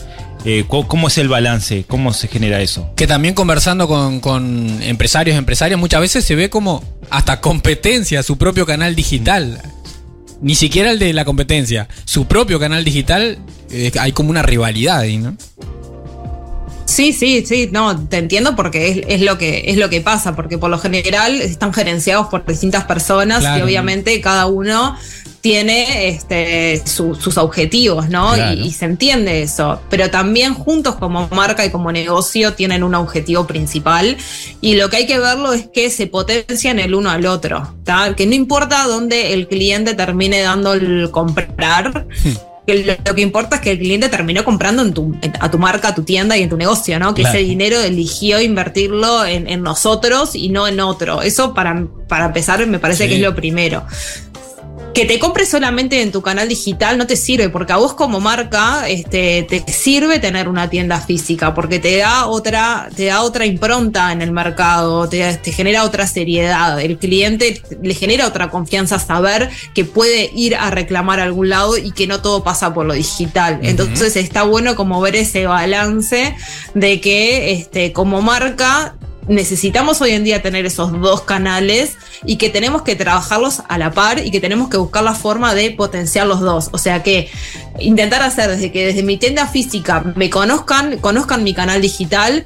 [0.45, 1.85] Eh, ¿cómo, es el balance?
[1.87, 2.91] ¿Cómo se genera eso?
[2.95, 8.37] Que también conversando con, con empresarios, empresarias, muchas veces se ve como hasta competencia su
[8.37, 9.61] propio canal digital.
[10.43, 11.87] Ni siquiera el de la competencia.
[12.03, 13.37] Su propio canal digital,
[13.71, 15.37] eh, hay como una rivalidad ahí, ¿no?
[16.93, 20.59] Sí, sí, sí, no, te entiendo porque es, lo que es lo que pasa, porque
[20.59, 24.95] por lo general están gerenciados por distintas personas y obviamente cada uno
[25.41, 28.33] tiene este, sus objetivos, ¿no?
[28.53, 29.81] Y, se entiende eso.
[29.89, 34.15] Pero también juntos como marca y como negocio tienen un objetivo principal.
[34.61, 37.75] Y lo que hay que verlo es que se potencian el uno al otro.
[38.15, 42.05] Que no importa dónde el cliente termine dando el comprar.
[42.65, 42.71] Hmm.
[43.05, 45.95] lo, que importa es que el cliente terminó comprando en tu, a tu marca, a
[45.95, 47.13] tu tienda y en tu negocio, ¿no?
[47.13, 51.21] Que ese dinero eligió invertirlo en, nosotros y no en otro.
[51.21, 53.85] Eso para, para empezar me parece que es lo primero
[54.93, 58.19] que te compres solamente en tu canal digital no te sirve, porque a vos como
[58.19, 63.45] marca este, te sirve tener una tienda física, porque te da otra, te da otra
[63.45, 66.79] impronta en el mercado, te, genera otra seriedad.
[66.79, 71.77] El cliente le genera otra confianza saber que puede ir a reclamar a algún lado
[71.77, 73.59] y que no todo pasa por lo digital.
[73.63, 76.35] Entonces está bueno como ver ese balance
[76.75, 78.95] de que este, como marca
[79.27, 83.91] necesitamos hoy en día tener esos dos canales y que tenemos que trabajarlos a la
[83.91, 86.69] par y que tenemos que buscar la forma de potenciar los dos.
[86.71, 87.29] O sea que
[87.79, 92.45] intentar hacer desde que desde mi tienda física me conozcan, conozcan mi canal digital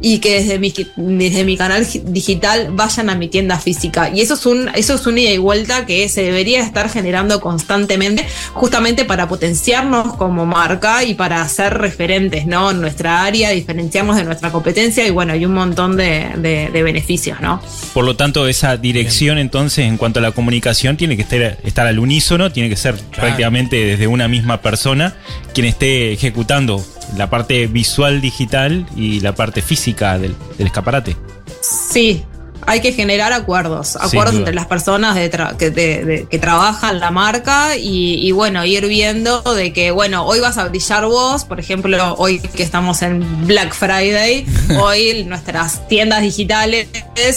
[0.00, 4.10] y que desde mi, desde mi canal digital vayan a mi tienda física.
[4.10, 7.40] Y eso es un, eso es un ida y vuelta que se debería estar generando
[7.40, 12.70] constantemente, justamente para potenciarnos como marca y para ser referentes, ¿no?
[12.70, 17.40] En nuestra área, diferenciarnos de nuestra competencia y bueno, hay un montón de, de, beneficios,
[17.40, 17.60] ¿no?
[17.94, 21.86] Por lo tanto, esa dirección entonces en cuanto a la comunicación tiene que estar, estar
[21.86, 25.14] al unísono, tiene que ser prácticamente desde una misma persona
[25.54, 26.84] quien esté ejecutando
[27.16, 31.16] la parte visual digital y la parte física del, del escaparate.
[31.60, 32.24] Sí,
[32.66, 38.30] hay que generar acuerdos, acuerdos entre las personas de que, que, trabajan la marca y,
[38.32, 42.62] bueno, ir viendo de que, bueno, hoy vas a brillar vos, por ejemplo, hoy que
[42.62, 44.46] estamos en Black Friday,
[44.80, 46.88] hoy nuestras tiendas digitales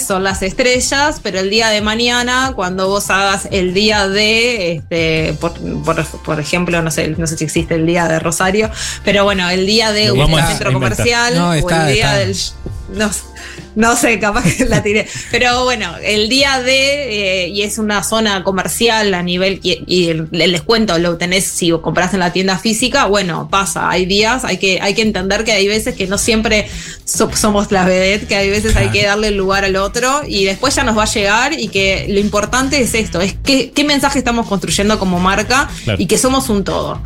[0.04, 5.34] son las estrellas, pero el día de mañana, cuando vos hagas el día de, este,
[5.40, 8.70] por, ejemplo, no sé, no sé si existe el día de Rosario,
[9.04, 12.36] pero bueno, el día de un centro comercial o el día del...
[12.92, 13.10] No,
[13.76, 15.06] no sé, capaz que la tiré.
[15.30, 20.28] Pero bueno, el día de, eh, y es una zona comercial a nivel, y, el,
[20.30, 24.80] descuento lo tenés si compras en la tienda física, bueno, pasa, hay días, hay que,
[24.80, 26.68] hay que entender que hay veces que no siempre
[27.04, 30.74] somos la vedette, que hay veces hay que darle el lugar al otro y después
[30.74, 34.18] ya nos va a llegar y que lo importante es esto, es qué, qué mensaje
[34.18, 37.00] estamos construyendo como marca y que somos un todo.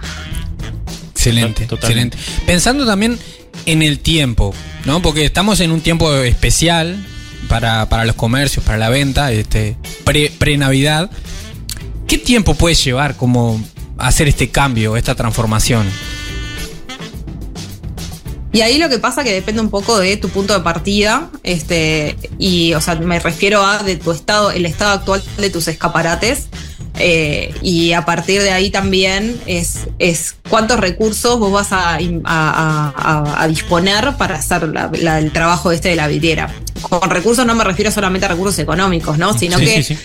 [1.12, 2.18] Excelente, excelente.
[2.46, 3.18] Pensando también
[3.66, 4.54] en el tiempo,
[4.84, 5.02] ¿no?
[5.02, 7.04] Porque estamos en un tiempo especial
[7.48, 11.10] para, los comercios, para la venta, este, pre-Navidad.
[12.06, 13.60] ¿Qué tiempo puede llevar como
[13.98, 15.86] hacer este cambio, esta transformación?
[18.52, 22.16] Y ahí lo que pasa que depende un poco de tu punto de partida, este,
[22.38, 26.46] y o sea, me refiero a de tu estado, el estado actual de tus escaparates.
[26.96, 31.98] Eh, y a partir de ahí también es, es cuántos recursos vos vas a,
[33.48, 36.54] disponer para hacer el trabajo este de la vidriera.
[36.82, 39.36] Con recursos no me refiero solamente a recursos económicos, ¿no?
[39.36, 39.96] Sino que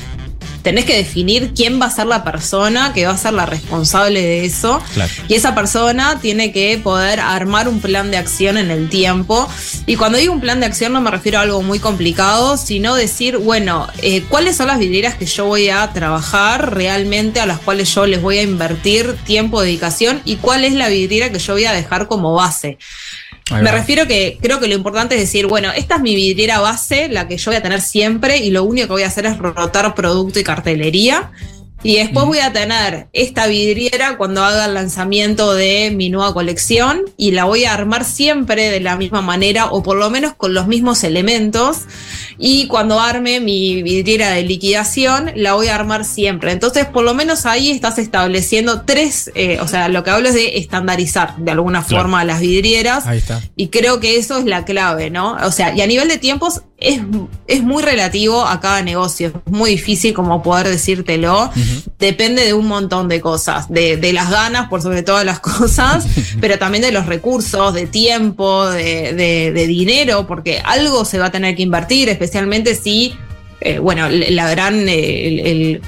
[0.61, 4.21] tenés que definir quién va a ser la persona que va a ser la responsable
[4.21, 4.81] de eso.
[5.27, 9.47] Y esa persona tiene que poder armar un plan de acción en el tiempo.
[9.85, 12.95] Y cuando digo un plan de acción no me refiero a algo muy complicado, sino
[12.95, 17.59] decir, bueno, eh, ¿cuáles son las vidrieras que yo voy a trabajar realmente, a las
[17.59, 20.21] cuales yo les voy a invertir tiempo, dedicación?
[20.25, 22.77] ¿Y cuál es la vidriera que yo voy a dejar como base?
[23.51, 27.09] Me refiero que creo que lo importante es decir, bueno, esta es mi vidriera base,
[27.09, 29.37] la que yo voy a tener siempre, y lo único que voy a hacer es
[29.37, 31.31] rotar producto y cartelería.
[31.81, 37.03] Y después voy a tener esta vidriera cuando haga el lanzamiento de mi nueva colección
[37.15, 40.53] y la voy a armar siempre de la misma manera o por lo menos con
[40.53, 41.83] los mismos elementos.
[42.37, 46.51] Y cuando arme mi vidriera de liquidación, la voy a armar siempre.
[46.51, 50.35] Entonces, por lo menos ahí estás estableciendo tres, eh, o sea, lo que hablo es
[50.35, 53.05] de estandarizar de alguna forma las vidrieras.
[53.05, 53.41] Ahí está.
[53.55, 55.37] Y creo que eso es la clave, ¿no?
[55.43, 57.01] O sea, y a nivel de tiempos es,
[57.47, 59.27] es muy relativo a cada negocio.
[59.27, 61.51] Es muy difícil como poder decírtelo
[61.97, 66.05] depende de un montón de cosas, de, las ganas por sobre todas las cosas,
[66.41, 71.55] pero también de los recursos, de tiempo, de, dinero, porque algo se va a tener
[71.55, 73.13] que invertir, especialmente si
[73.61, 75.81] eh, bueno, la gran, el,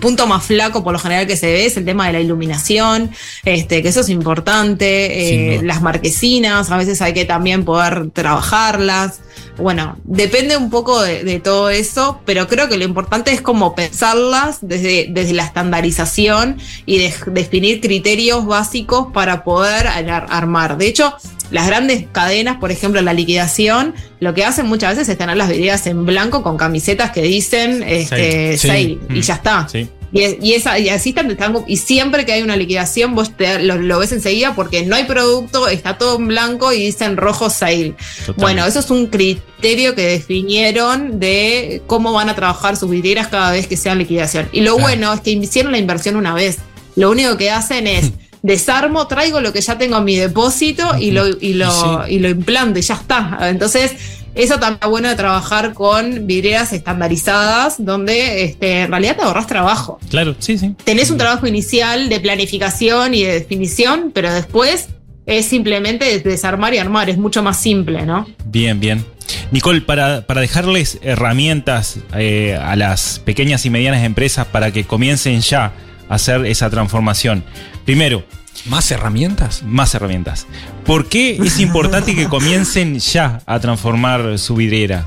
[0.00, 3.10] punto más flaco por lo general que se ve es el tema de la iluminación,
[3.44, 9.20] este, que eso es importante, eh, las marquesinas, a veces hay que también poder trabajarlas
[9.60, 14.58] bueno, depende un poco de, todo eso, pero creo que lo importante es como pensarlas
[14.62, 20.76] desde, desde la estandarización y definir criterios básicos para poder armar.
[20.76, 21.14] De hecho,
[21.50, 25.48] las grandes cadenas, por ejemplo, la liquidación, lo que hacen muchas veces es tener las
[25.48, 29.66] vidrieras en blanco con camisetas que dicen este, sale, y ya está.
[30.12, 31.36] Y, esa, y así están,
[31.68, 35.98] y siempre que hay una liquidación, vos lo, ves enseguida porque no hay producto, está
[35.98, 37.94] todo en blanco y dicen rojo sale.
[38.36, 43.52] Bueno, eso es un criterio que definieron de cómo van a trabajar sus vidrieras cada
[43.52, 44.48] vez que sea liquidación.
[44.52, 46.58] Y lo bueno es que hicieron la inversión una vez.
[46.96, 48.10] Lo único que hacen es
[48.42, 52.28] desarmo, traigo lo que ya tengo en mi depósito y lo, y lo, y lo
[52.28, 53.38] implanto y ya está.
[53.42, 53.92] Entonces,
[54.34, 59.46] eso también es bueno de trabajar con vidrieras estandarizadas, donde este, en realidad te ahorras
[59.46, 59.98] trabajo.
[60.08, 60.74] Claro, sí, sí.
[60.84, 64.88] Tenés un trabajo inicial de planificación y de definición, pero después
[65.26, 68.26] es simplemente desarmar y armar, es mucho más simple, ¿no?
[68.46, 69.04] Bien, bien.
[69.52, 75.72] Nicole, para, dejarles herramientas eh, a las pequeñas y medianas empresas para que comiencen ya
[76.08, 77.44] a hacer esa transformación.
[77.84, 78.24] Primero,
[78.66, 79.62] ¿Más herramientas?
[79.62, 80.46] Más herramientas.
[80.84, 85.06] ¿Por qué es importante que comiencen ya a transformar su vidriera?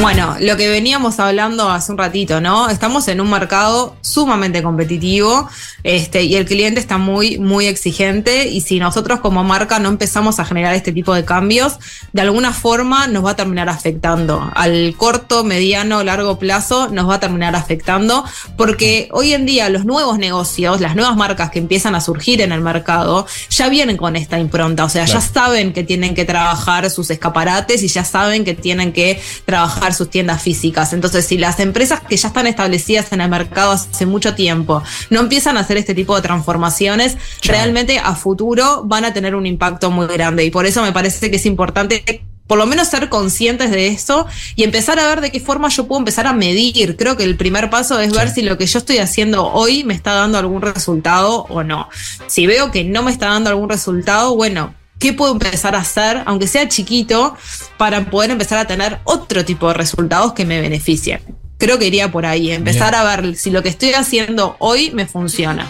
[0.00, 2.68] Bueno, lo que veníamos hablando hace un ratito, ¿no?
[2.68, 5.48] Estamos en un mercado sumamente competitivo
[5.84, 10.38] este, y el cliente está muy, muy exigente y si nosotros como marca no empezamos
[10.38, 11.78] a generar este tipo de cambios,
[12.12, 14.50] de alguna forma nos va a terminar afectando.
[14.54, 18.24] Al corto, mediano, largo plazo nos va a terminar afectando
[18.56, 22.52] porque hoy en día los nuevos negocios, las nuevas marcas que empiezan a surgir en
[22.52, 26.90] el mercado, ya vienen con esta impronta, o sea, ya saben que tienen que trabajar
[26.90, 30.92] sus escaparates y ya saben que tienen que trabajar sus tiendas físicas.
[30.92, 35.20] Entonces, si las empresas que ya están establecidas en el mercado hace mucho tiempo no
[35.20, 39.90] empiezan a hacer este tipo de transformaciones, realmente a futuro van a tener un impacto
[39.90, 40.44] muy grande.
[40.44, 44.26] Y por eso me parece que es importante por lo menos ser conscientes de eso
[44.54, 46.96] y empezar a ver de qué forma yo puedo empezar a medir.
[46.96, 49.94] Creo que el primer paso es ver si lo que yo estoy haciendo hoy me
[49.94, 51.88] está dando algún resultado o no.
[52.28, 56.22] Si veo que no me está dando algún resultado, bueno, ¿Qué puedo empezar a hacer,
[56.26, 57.36] aunque sea chiquito,
[57.76, 61.20] para poder empezar a tener otro tipo de resultados que me beneficien?
[61.58, 65.06] Creo que iría por ahí, empezar a ver si lo que estoy haciendo hoy me
[65.06, 65.68] funciona.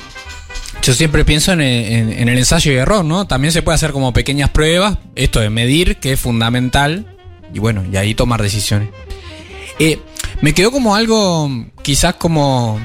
[0.83, 3.27] Yo siempre pienso en, el ensayo y error, ¿no?
[3.27, 7.17] También se puede hacer como pequeñas pruebas, esto de medir, que es fundamental,
[7.53, 8.91] y bueno, y ahí tomar decisiones.
[9.79, 9.99] Eh,
[10.41, 11.51] me quedó como algo,
[11.83, 12.81] quizás como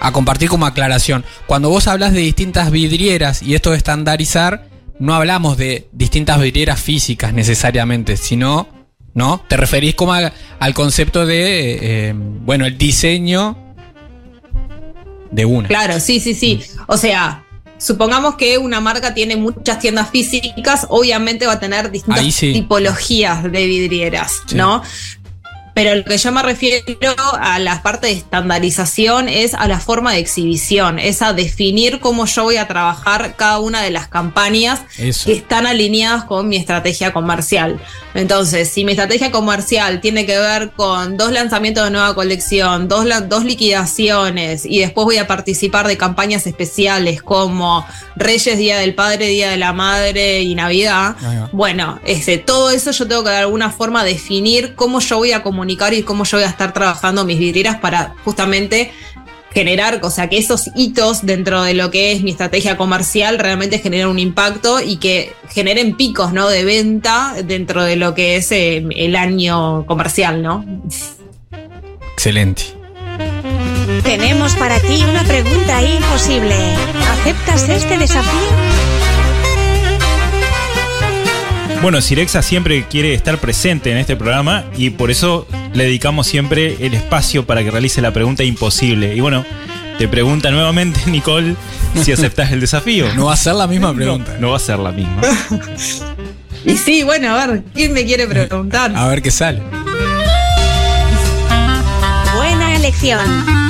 [0.00, 1.24] a compartir como aclaración.
[1.46, 4.71] Cuando vos hablas de distintas vidrieras y esto de estandarizar,
[5.02, 8.68] no hablamos de distintas vidrieras físicas necesariamente, sino,
[9.14, 9.44] ¿no?
[9.48, 13.74] Te referís como al concepto de, eh, bueno, el diseño
[15.32, 15.66] de una.
[15.66, 16.62] Claro, sí, sí, sí.
[16.86, 17.44] O sea,
[17.78, 23.66] supongamos que una marca tiene muchas tiendas físicas, obviamente va a tener distintas tipologías de
[23.66, 24.84] vidrieras, ¿no?
[25.74, 26.82] Pero lo que yo me refiero
[27.40, 32.26] a la parte de estandarización es a la forma de exhibición, es a definir cómo
[32.26, 37.12] yo voy a trabajar cada una de las campañas que están alineadas con mi estrategia
[37.12, 37.80] comercial.
[38.14, 43.06] Entonces, si mi estrategia comercial tiene que ver con dos lanzamientos de nueva colección, dos,
[43.28, 47.86] dos liquidaciones y después voy a participar de campañas especiales como
[48.16, 51.16] Reyes, Día del Padre, Día de la Madre y Navidad,
[51.52, 55.42] bueno, ese, todo eso yo tengo que de alguna forma definir cómo yo voy a
[55.42, 58.92] comunicar y cómo yo voy a estar trabajando mis vidrieras para justamente
[59.52, 63.78] generar, o sea, que esos hitos dentro de lo que es mi estrategia comercial realmente
[63.78, 66.48] generen un impacto y que generen picos, ¿no?
[66.48, 70.64] De venta dentro de lo que es eh, el año comercial, ¿no?
[72.12, 72.62] Excelente.
[74.02, 76.54] Tenemos para ti una pregunta imposible.
[77.10, 78.91] ¿Aceptas este desafío?
[81.82, 86.76] Bueno, Sirexa siempre quiere estar presente en este programa y por eso le dedicamos siempre
[86.78, 89.16] el espacio para que realice la pregunta imposible.
[89.16, 89.44] Y bueno,
[89.98, 91.56] te pregunta nuevamente, Nicole,
[92.00, 93.12] si aceptas el desafío.
[93.16, 94.36] No va a ser la misma pregunta.
[94.38, 95.22] No, va a ser la misma.
[96.64, 98.92] y sí, bueno, a ver, ¿quién me quiere preguntar?
[98.94, 99.60] A ver qué sale.
[102.36, 103.18] Buena elección.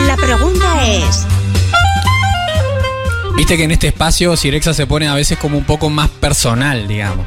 [0.07, 1.27] La pregunta es...
[3.37, 6.87] Viste que en este espacio Sirexa se pone a veces como un poco más personal,
[6.87, 7.27] digamos.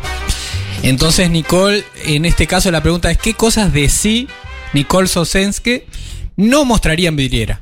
[0.85, 4.27] Entonces, Nicole, en este caso la pregunta es: ¿qué cosas de sí
[4.73, 5.87] Nicole Sosenske
[6.35, 7.61] no mostraría en vidriera?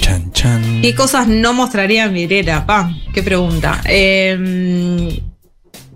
[0.00, 0.82] Chan, chan.
[0.82, 2.66] ¿Qué cosas no mostraría en vidriera?
[2.66, 3.80] Pa, qué pregunta.
[3.86, 5.08] Em,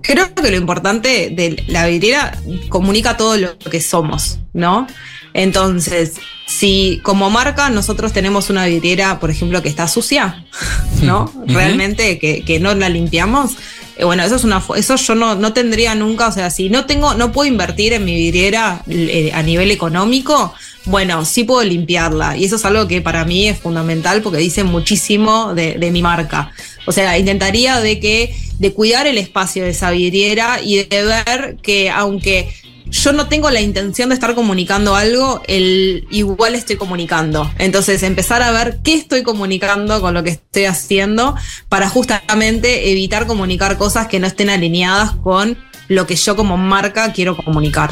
[0.00, 2.38] creo que lo importante de la vidriera
[2.70, 4.86] comunica todo lo que somos, ¿no?
[5.34, 6.14] Entonces,
[6.48, 10.46] si como marca nosotros tenemos una vidriera, por ejemplo, que está sucia,
[11.02, 11.30] ¿no?
[11.46, 13.52] Realmente que, no la limpiamos.
[13.98, 16.86] Eh, bueno, eso es una eso yo no, no tendría nunca, o sea, si no
[16.86, 20.54] tengo, no puedo invertir en mi vidriera eh, a nivel económico,
[20.86, 22.34] bueno, sí puedo limpiarla.
[22.38, 26.00] Y eso es algo que para mí es fundamental porque dice muchísimo de, de mi
[26.00, 26.50] marca.
[26.86, 31.56] O sea, intentaría de que, de cuidar el espacio de esa vidriera y de ver
[31.60, 32.48] que aunque
[32.90, 37.50] yo no tengo la intención de estar comunicando algo, el igual estoy comunicando.
[37.58, 41.34] Entonces, empezar a ver qué estoy comunicando con lo que estoy haciendo
[41.68, 45.58] para justamente evitar comunicar cosas que no estén alineadas con
[45.88, 47.90] lo que yo como marca quiero comunicar.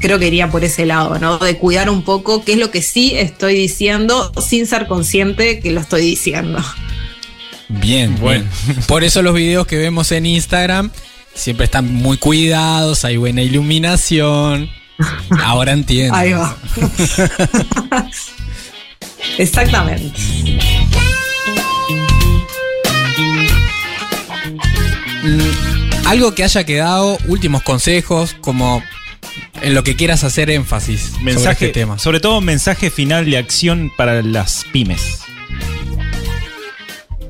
[0.00, 1.38] Creo que iría por ese lado, ¿no?
[1.38, 5.70] De cuidar un poco qué es lo que sí estoy diciendo sin ser consciente que
[5.70, 6.62] lo estoy diciendo.
[7.68, 8.44] Bien, bueno.
[8.86, 10.90] Por eso los videos que vemos en Instagram
[11.36, 14.68] siempre están muy cuidados, hay buena iluminación.
[15.44, 16.14] Ahora entiendo.
[16.14, 16.56] Ahí va.
[19.38, 20.12] Exactamente.
[25.22, 28.82] Mm, algo que haya quedado, últimos consejos, como
[29.62, 31.98] en lo que quieras hacer énfasis mensaje, sobre este tema.
[31.98, 35.25] Sobre todo mensaje final de acción para las pymes.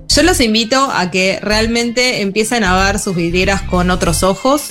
[0.09, 4.71] Yo los invito a que realmente empiecen a ver sus vidrieras con otros ojos,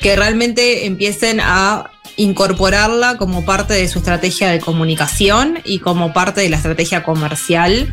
[0.00, 6.40] que realmente empiecen a incorporarla como parte de su estrategia de comunicación y como parte
[6.40, 7.92] de la estrategia comercial,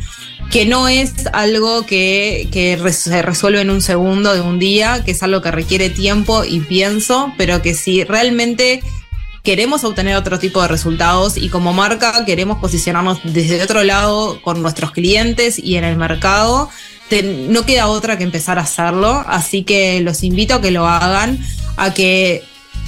[0.50, 5.10] que no es algo que, que se resuelve en un segundo de un día, que
[5.10, 8.82] es algo que requiere tiempo y pienso, pero que si realmente
[9.44, 14.62] queremos obtener otro tipo de resultados y como marca queremos posicionarnos desde otro lado con
[14.62, 16.70] nuestros clientes y en el mercado,
[17.22, 21.38] no queda otra que empezar a hacerlo, así que los invito a que lo hagan,
[21.76, 22.42] a que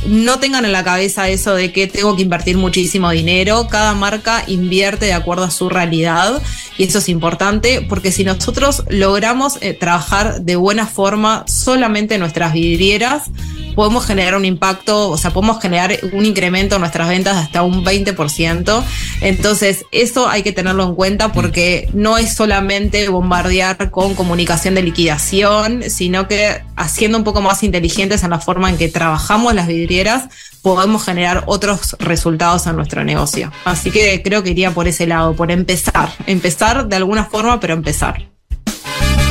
[0.07, 3.67] no tengan en la cabeza eso de que tengo que invertir muchísimo dinero.
[3.69, 6.43] Cada marca invierte de acuerdo a su realidad
[6.79, 12.53] y eso es importante porque si nosotros logramos eh, trabajar de buena forma solamente nuestras
[12.53, 13.31] vidrieras,
[13.77, 17.85] podemos generar un impacto, o sea, podemos generar un incremento en nuestras ventas hasta un
[17.85, 18.83] 20%.
[19.20, 24.83] Entonces, eso hay que tenerlo en cuenta porque no es solamente bombardear con comunicación de
[24.83, 29.66] liquidación, sino que haciendo un poco más inteligentes en la forma en que trabajamos las
[29.68, 30.24] vidrieras,
[30.62, 33.53] podemos generar otros resultados en nuestro negocio.
[33.66, 37.74] Así que creo que iría por ese lado, por empezar, empezar de alguna forma, pero
[37.74, 38.27] empezar.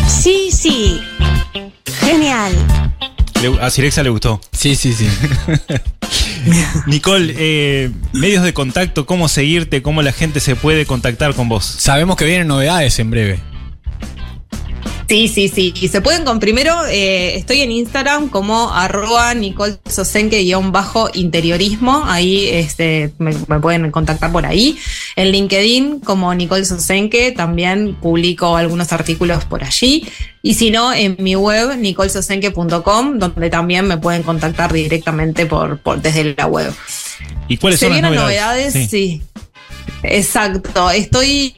[0.08, 1.02] Sí, sí.
[2.00, 2.54] Genial.
[3.62, 4.42] A Cirexa le gustó.
[4.52, 5.08] Sí, sí, sí.
[6.88, 11.66] Nicole, eh, medios de contacto, cómo seguirte, cómo la gente se puede contactar con vos.
[11.66, 13.55] Sabemos que vienen novedades en breve.
[15.08, 15.74] Sí, sí, sí.
[15.80, 19.78] Y se pueden con primero, eh, estoy en Instagram como arroba Nicole
[20.72, 22.03] bajo interiorismo.
[22.06, 24.78] Ahí este, me, pueden contactar por ahí.
[25.16, 30.08] En LinkedIn como Nicole Sosenke también publico algunos artículos por allí.
[30.41, 36.01] Y si no, en mi web nicolsosenke.com, donde también me pueden contactar directamente por, por
[36.01, 36.74] desde la web.
[37.47, 38.74] ¿Y cuáles son las novedades?
[38.74, 38.89] novedades?
[38.89, 39.22] sí.
[40.03, 40.89] Exacto.
[40.89, 41.56] Estoy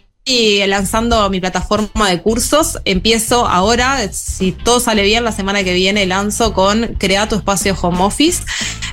[0.67, 2.80] lanzando mi plataforma de cursos.
[2.86, 7.78] Empiezo ahora, si todo sale bien, la semana que viene lanzo con Crea tu espacio
[7.80, 8.43] home office.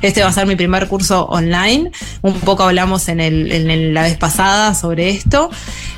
[0.02, 1.90] Este va a ser mi primer curso online.
[2.22, 5.50] Un poco hablamos en, el, la vez pasada sobre esto.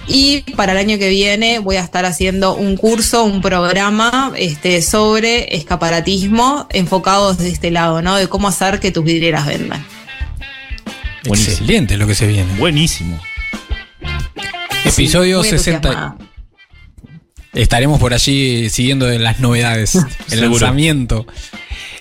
[0.06, 4.80] Y para el año que viene voy a estar haciendo un curso, un programa este,
[4.80, 8.16] sobre escaparatismo enfocado desde este lado, ¿no?
[8.16, 9.84] De cómo hacer que tus vidrieras vendan.
[11.24, 12.54] Excelente lo que se viene.
[12.56, 13.18] Buenísimo.
[14.86, 16.16] Episodio 60.
[17.52, 19.98] Estaremos por allí siguiendo las novedades,
[20.30, 21.26] el lanzamiento.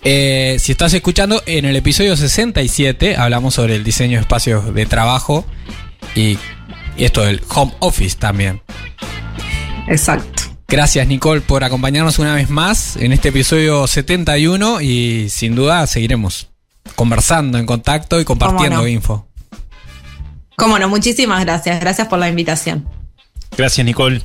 [0.03, 4.85] Eh, si estás escuchando, en el episodio 67 hablamos sobre el diseño de espacios de
[4.85, 5.45] trabajo
[6.15, 6.37] y,
[6.97, 8.61] esto del home office también.
[9.87, 10.43] Exacto.
[10.67, 16.49] Gracias Nicole por acompañarnos una vez más en este episodio 71 y sin duda seguiremos
[16.95, 19.24] conversando en contacto y compartiendo info.
[20.55, 21.79] Cómo no, muchísimas gracias.
[21.79, 22.87] Gracias por la invitación.
[23.57, 24.21] Gracias, Nicole.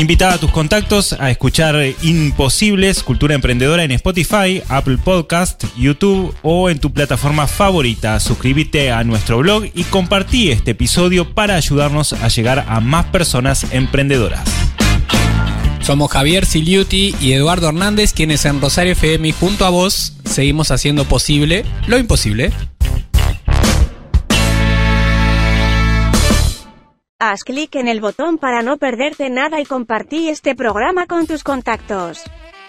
[0.00, 6.70] Invita a tus contactos a escuchar Imposibles, Cultura Emprendedora en Spotify, Apple Podcast, YouTube o
[6.70, 8.18] en tu plataforma favorita.
[8.18, 13.66] Suscríbete a nuestro blog y compartí este episodio para ayudarnos a llegar a más personas
[13.72, 14.69] emprendedoras.
[15.80, 21.04] Somos Javier Siliuti y Eduardo Hernández, quienes en Rosario FM junto a vos seguimos haciendo
[21.04, 22.52] posible lo imposible.
[27.18, 31.44] Haz clic en el botón para no perderte nada y compartí este programa con tus
[31.44, 32.22] contactos.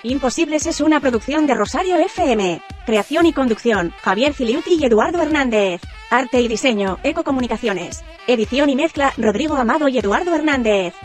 [0.03, 2.61] Imposibles es una producción de Rosario FM.
[2.85, 5.79] Creación y conducción, Javier Filiuti y Eduardo Hernández.
[6.09, 8.03] Arte y diseño, Ecocomunicaciones.
[8.27, 10.95] Edición y mezcla, Rodrigo Amado y Eduardo Hernández.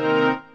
[0.00, 0.49] Bye.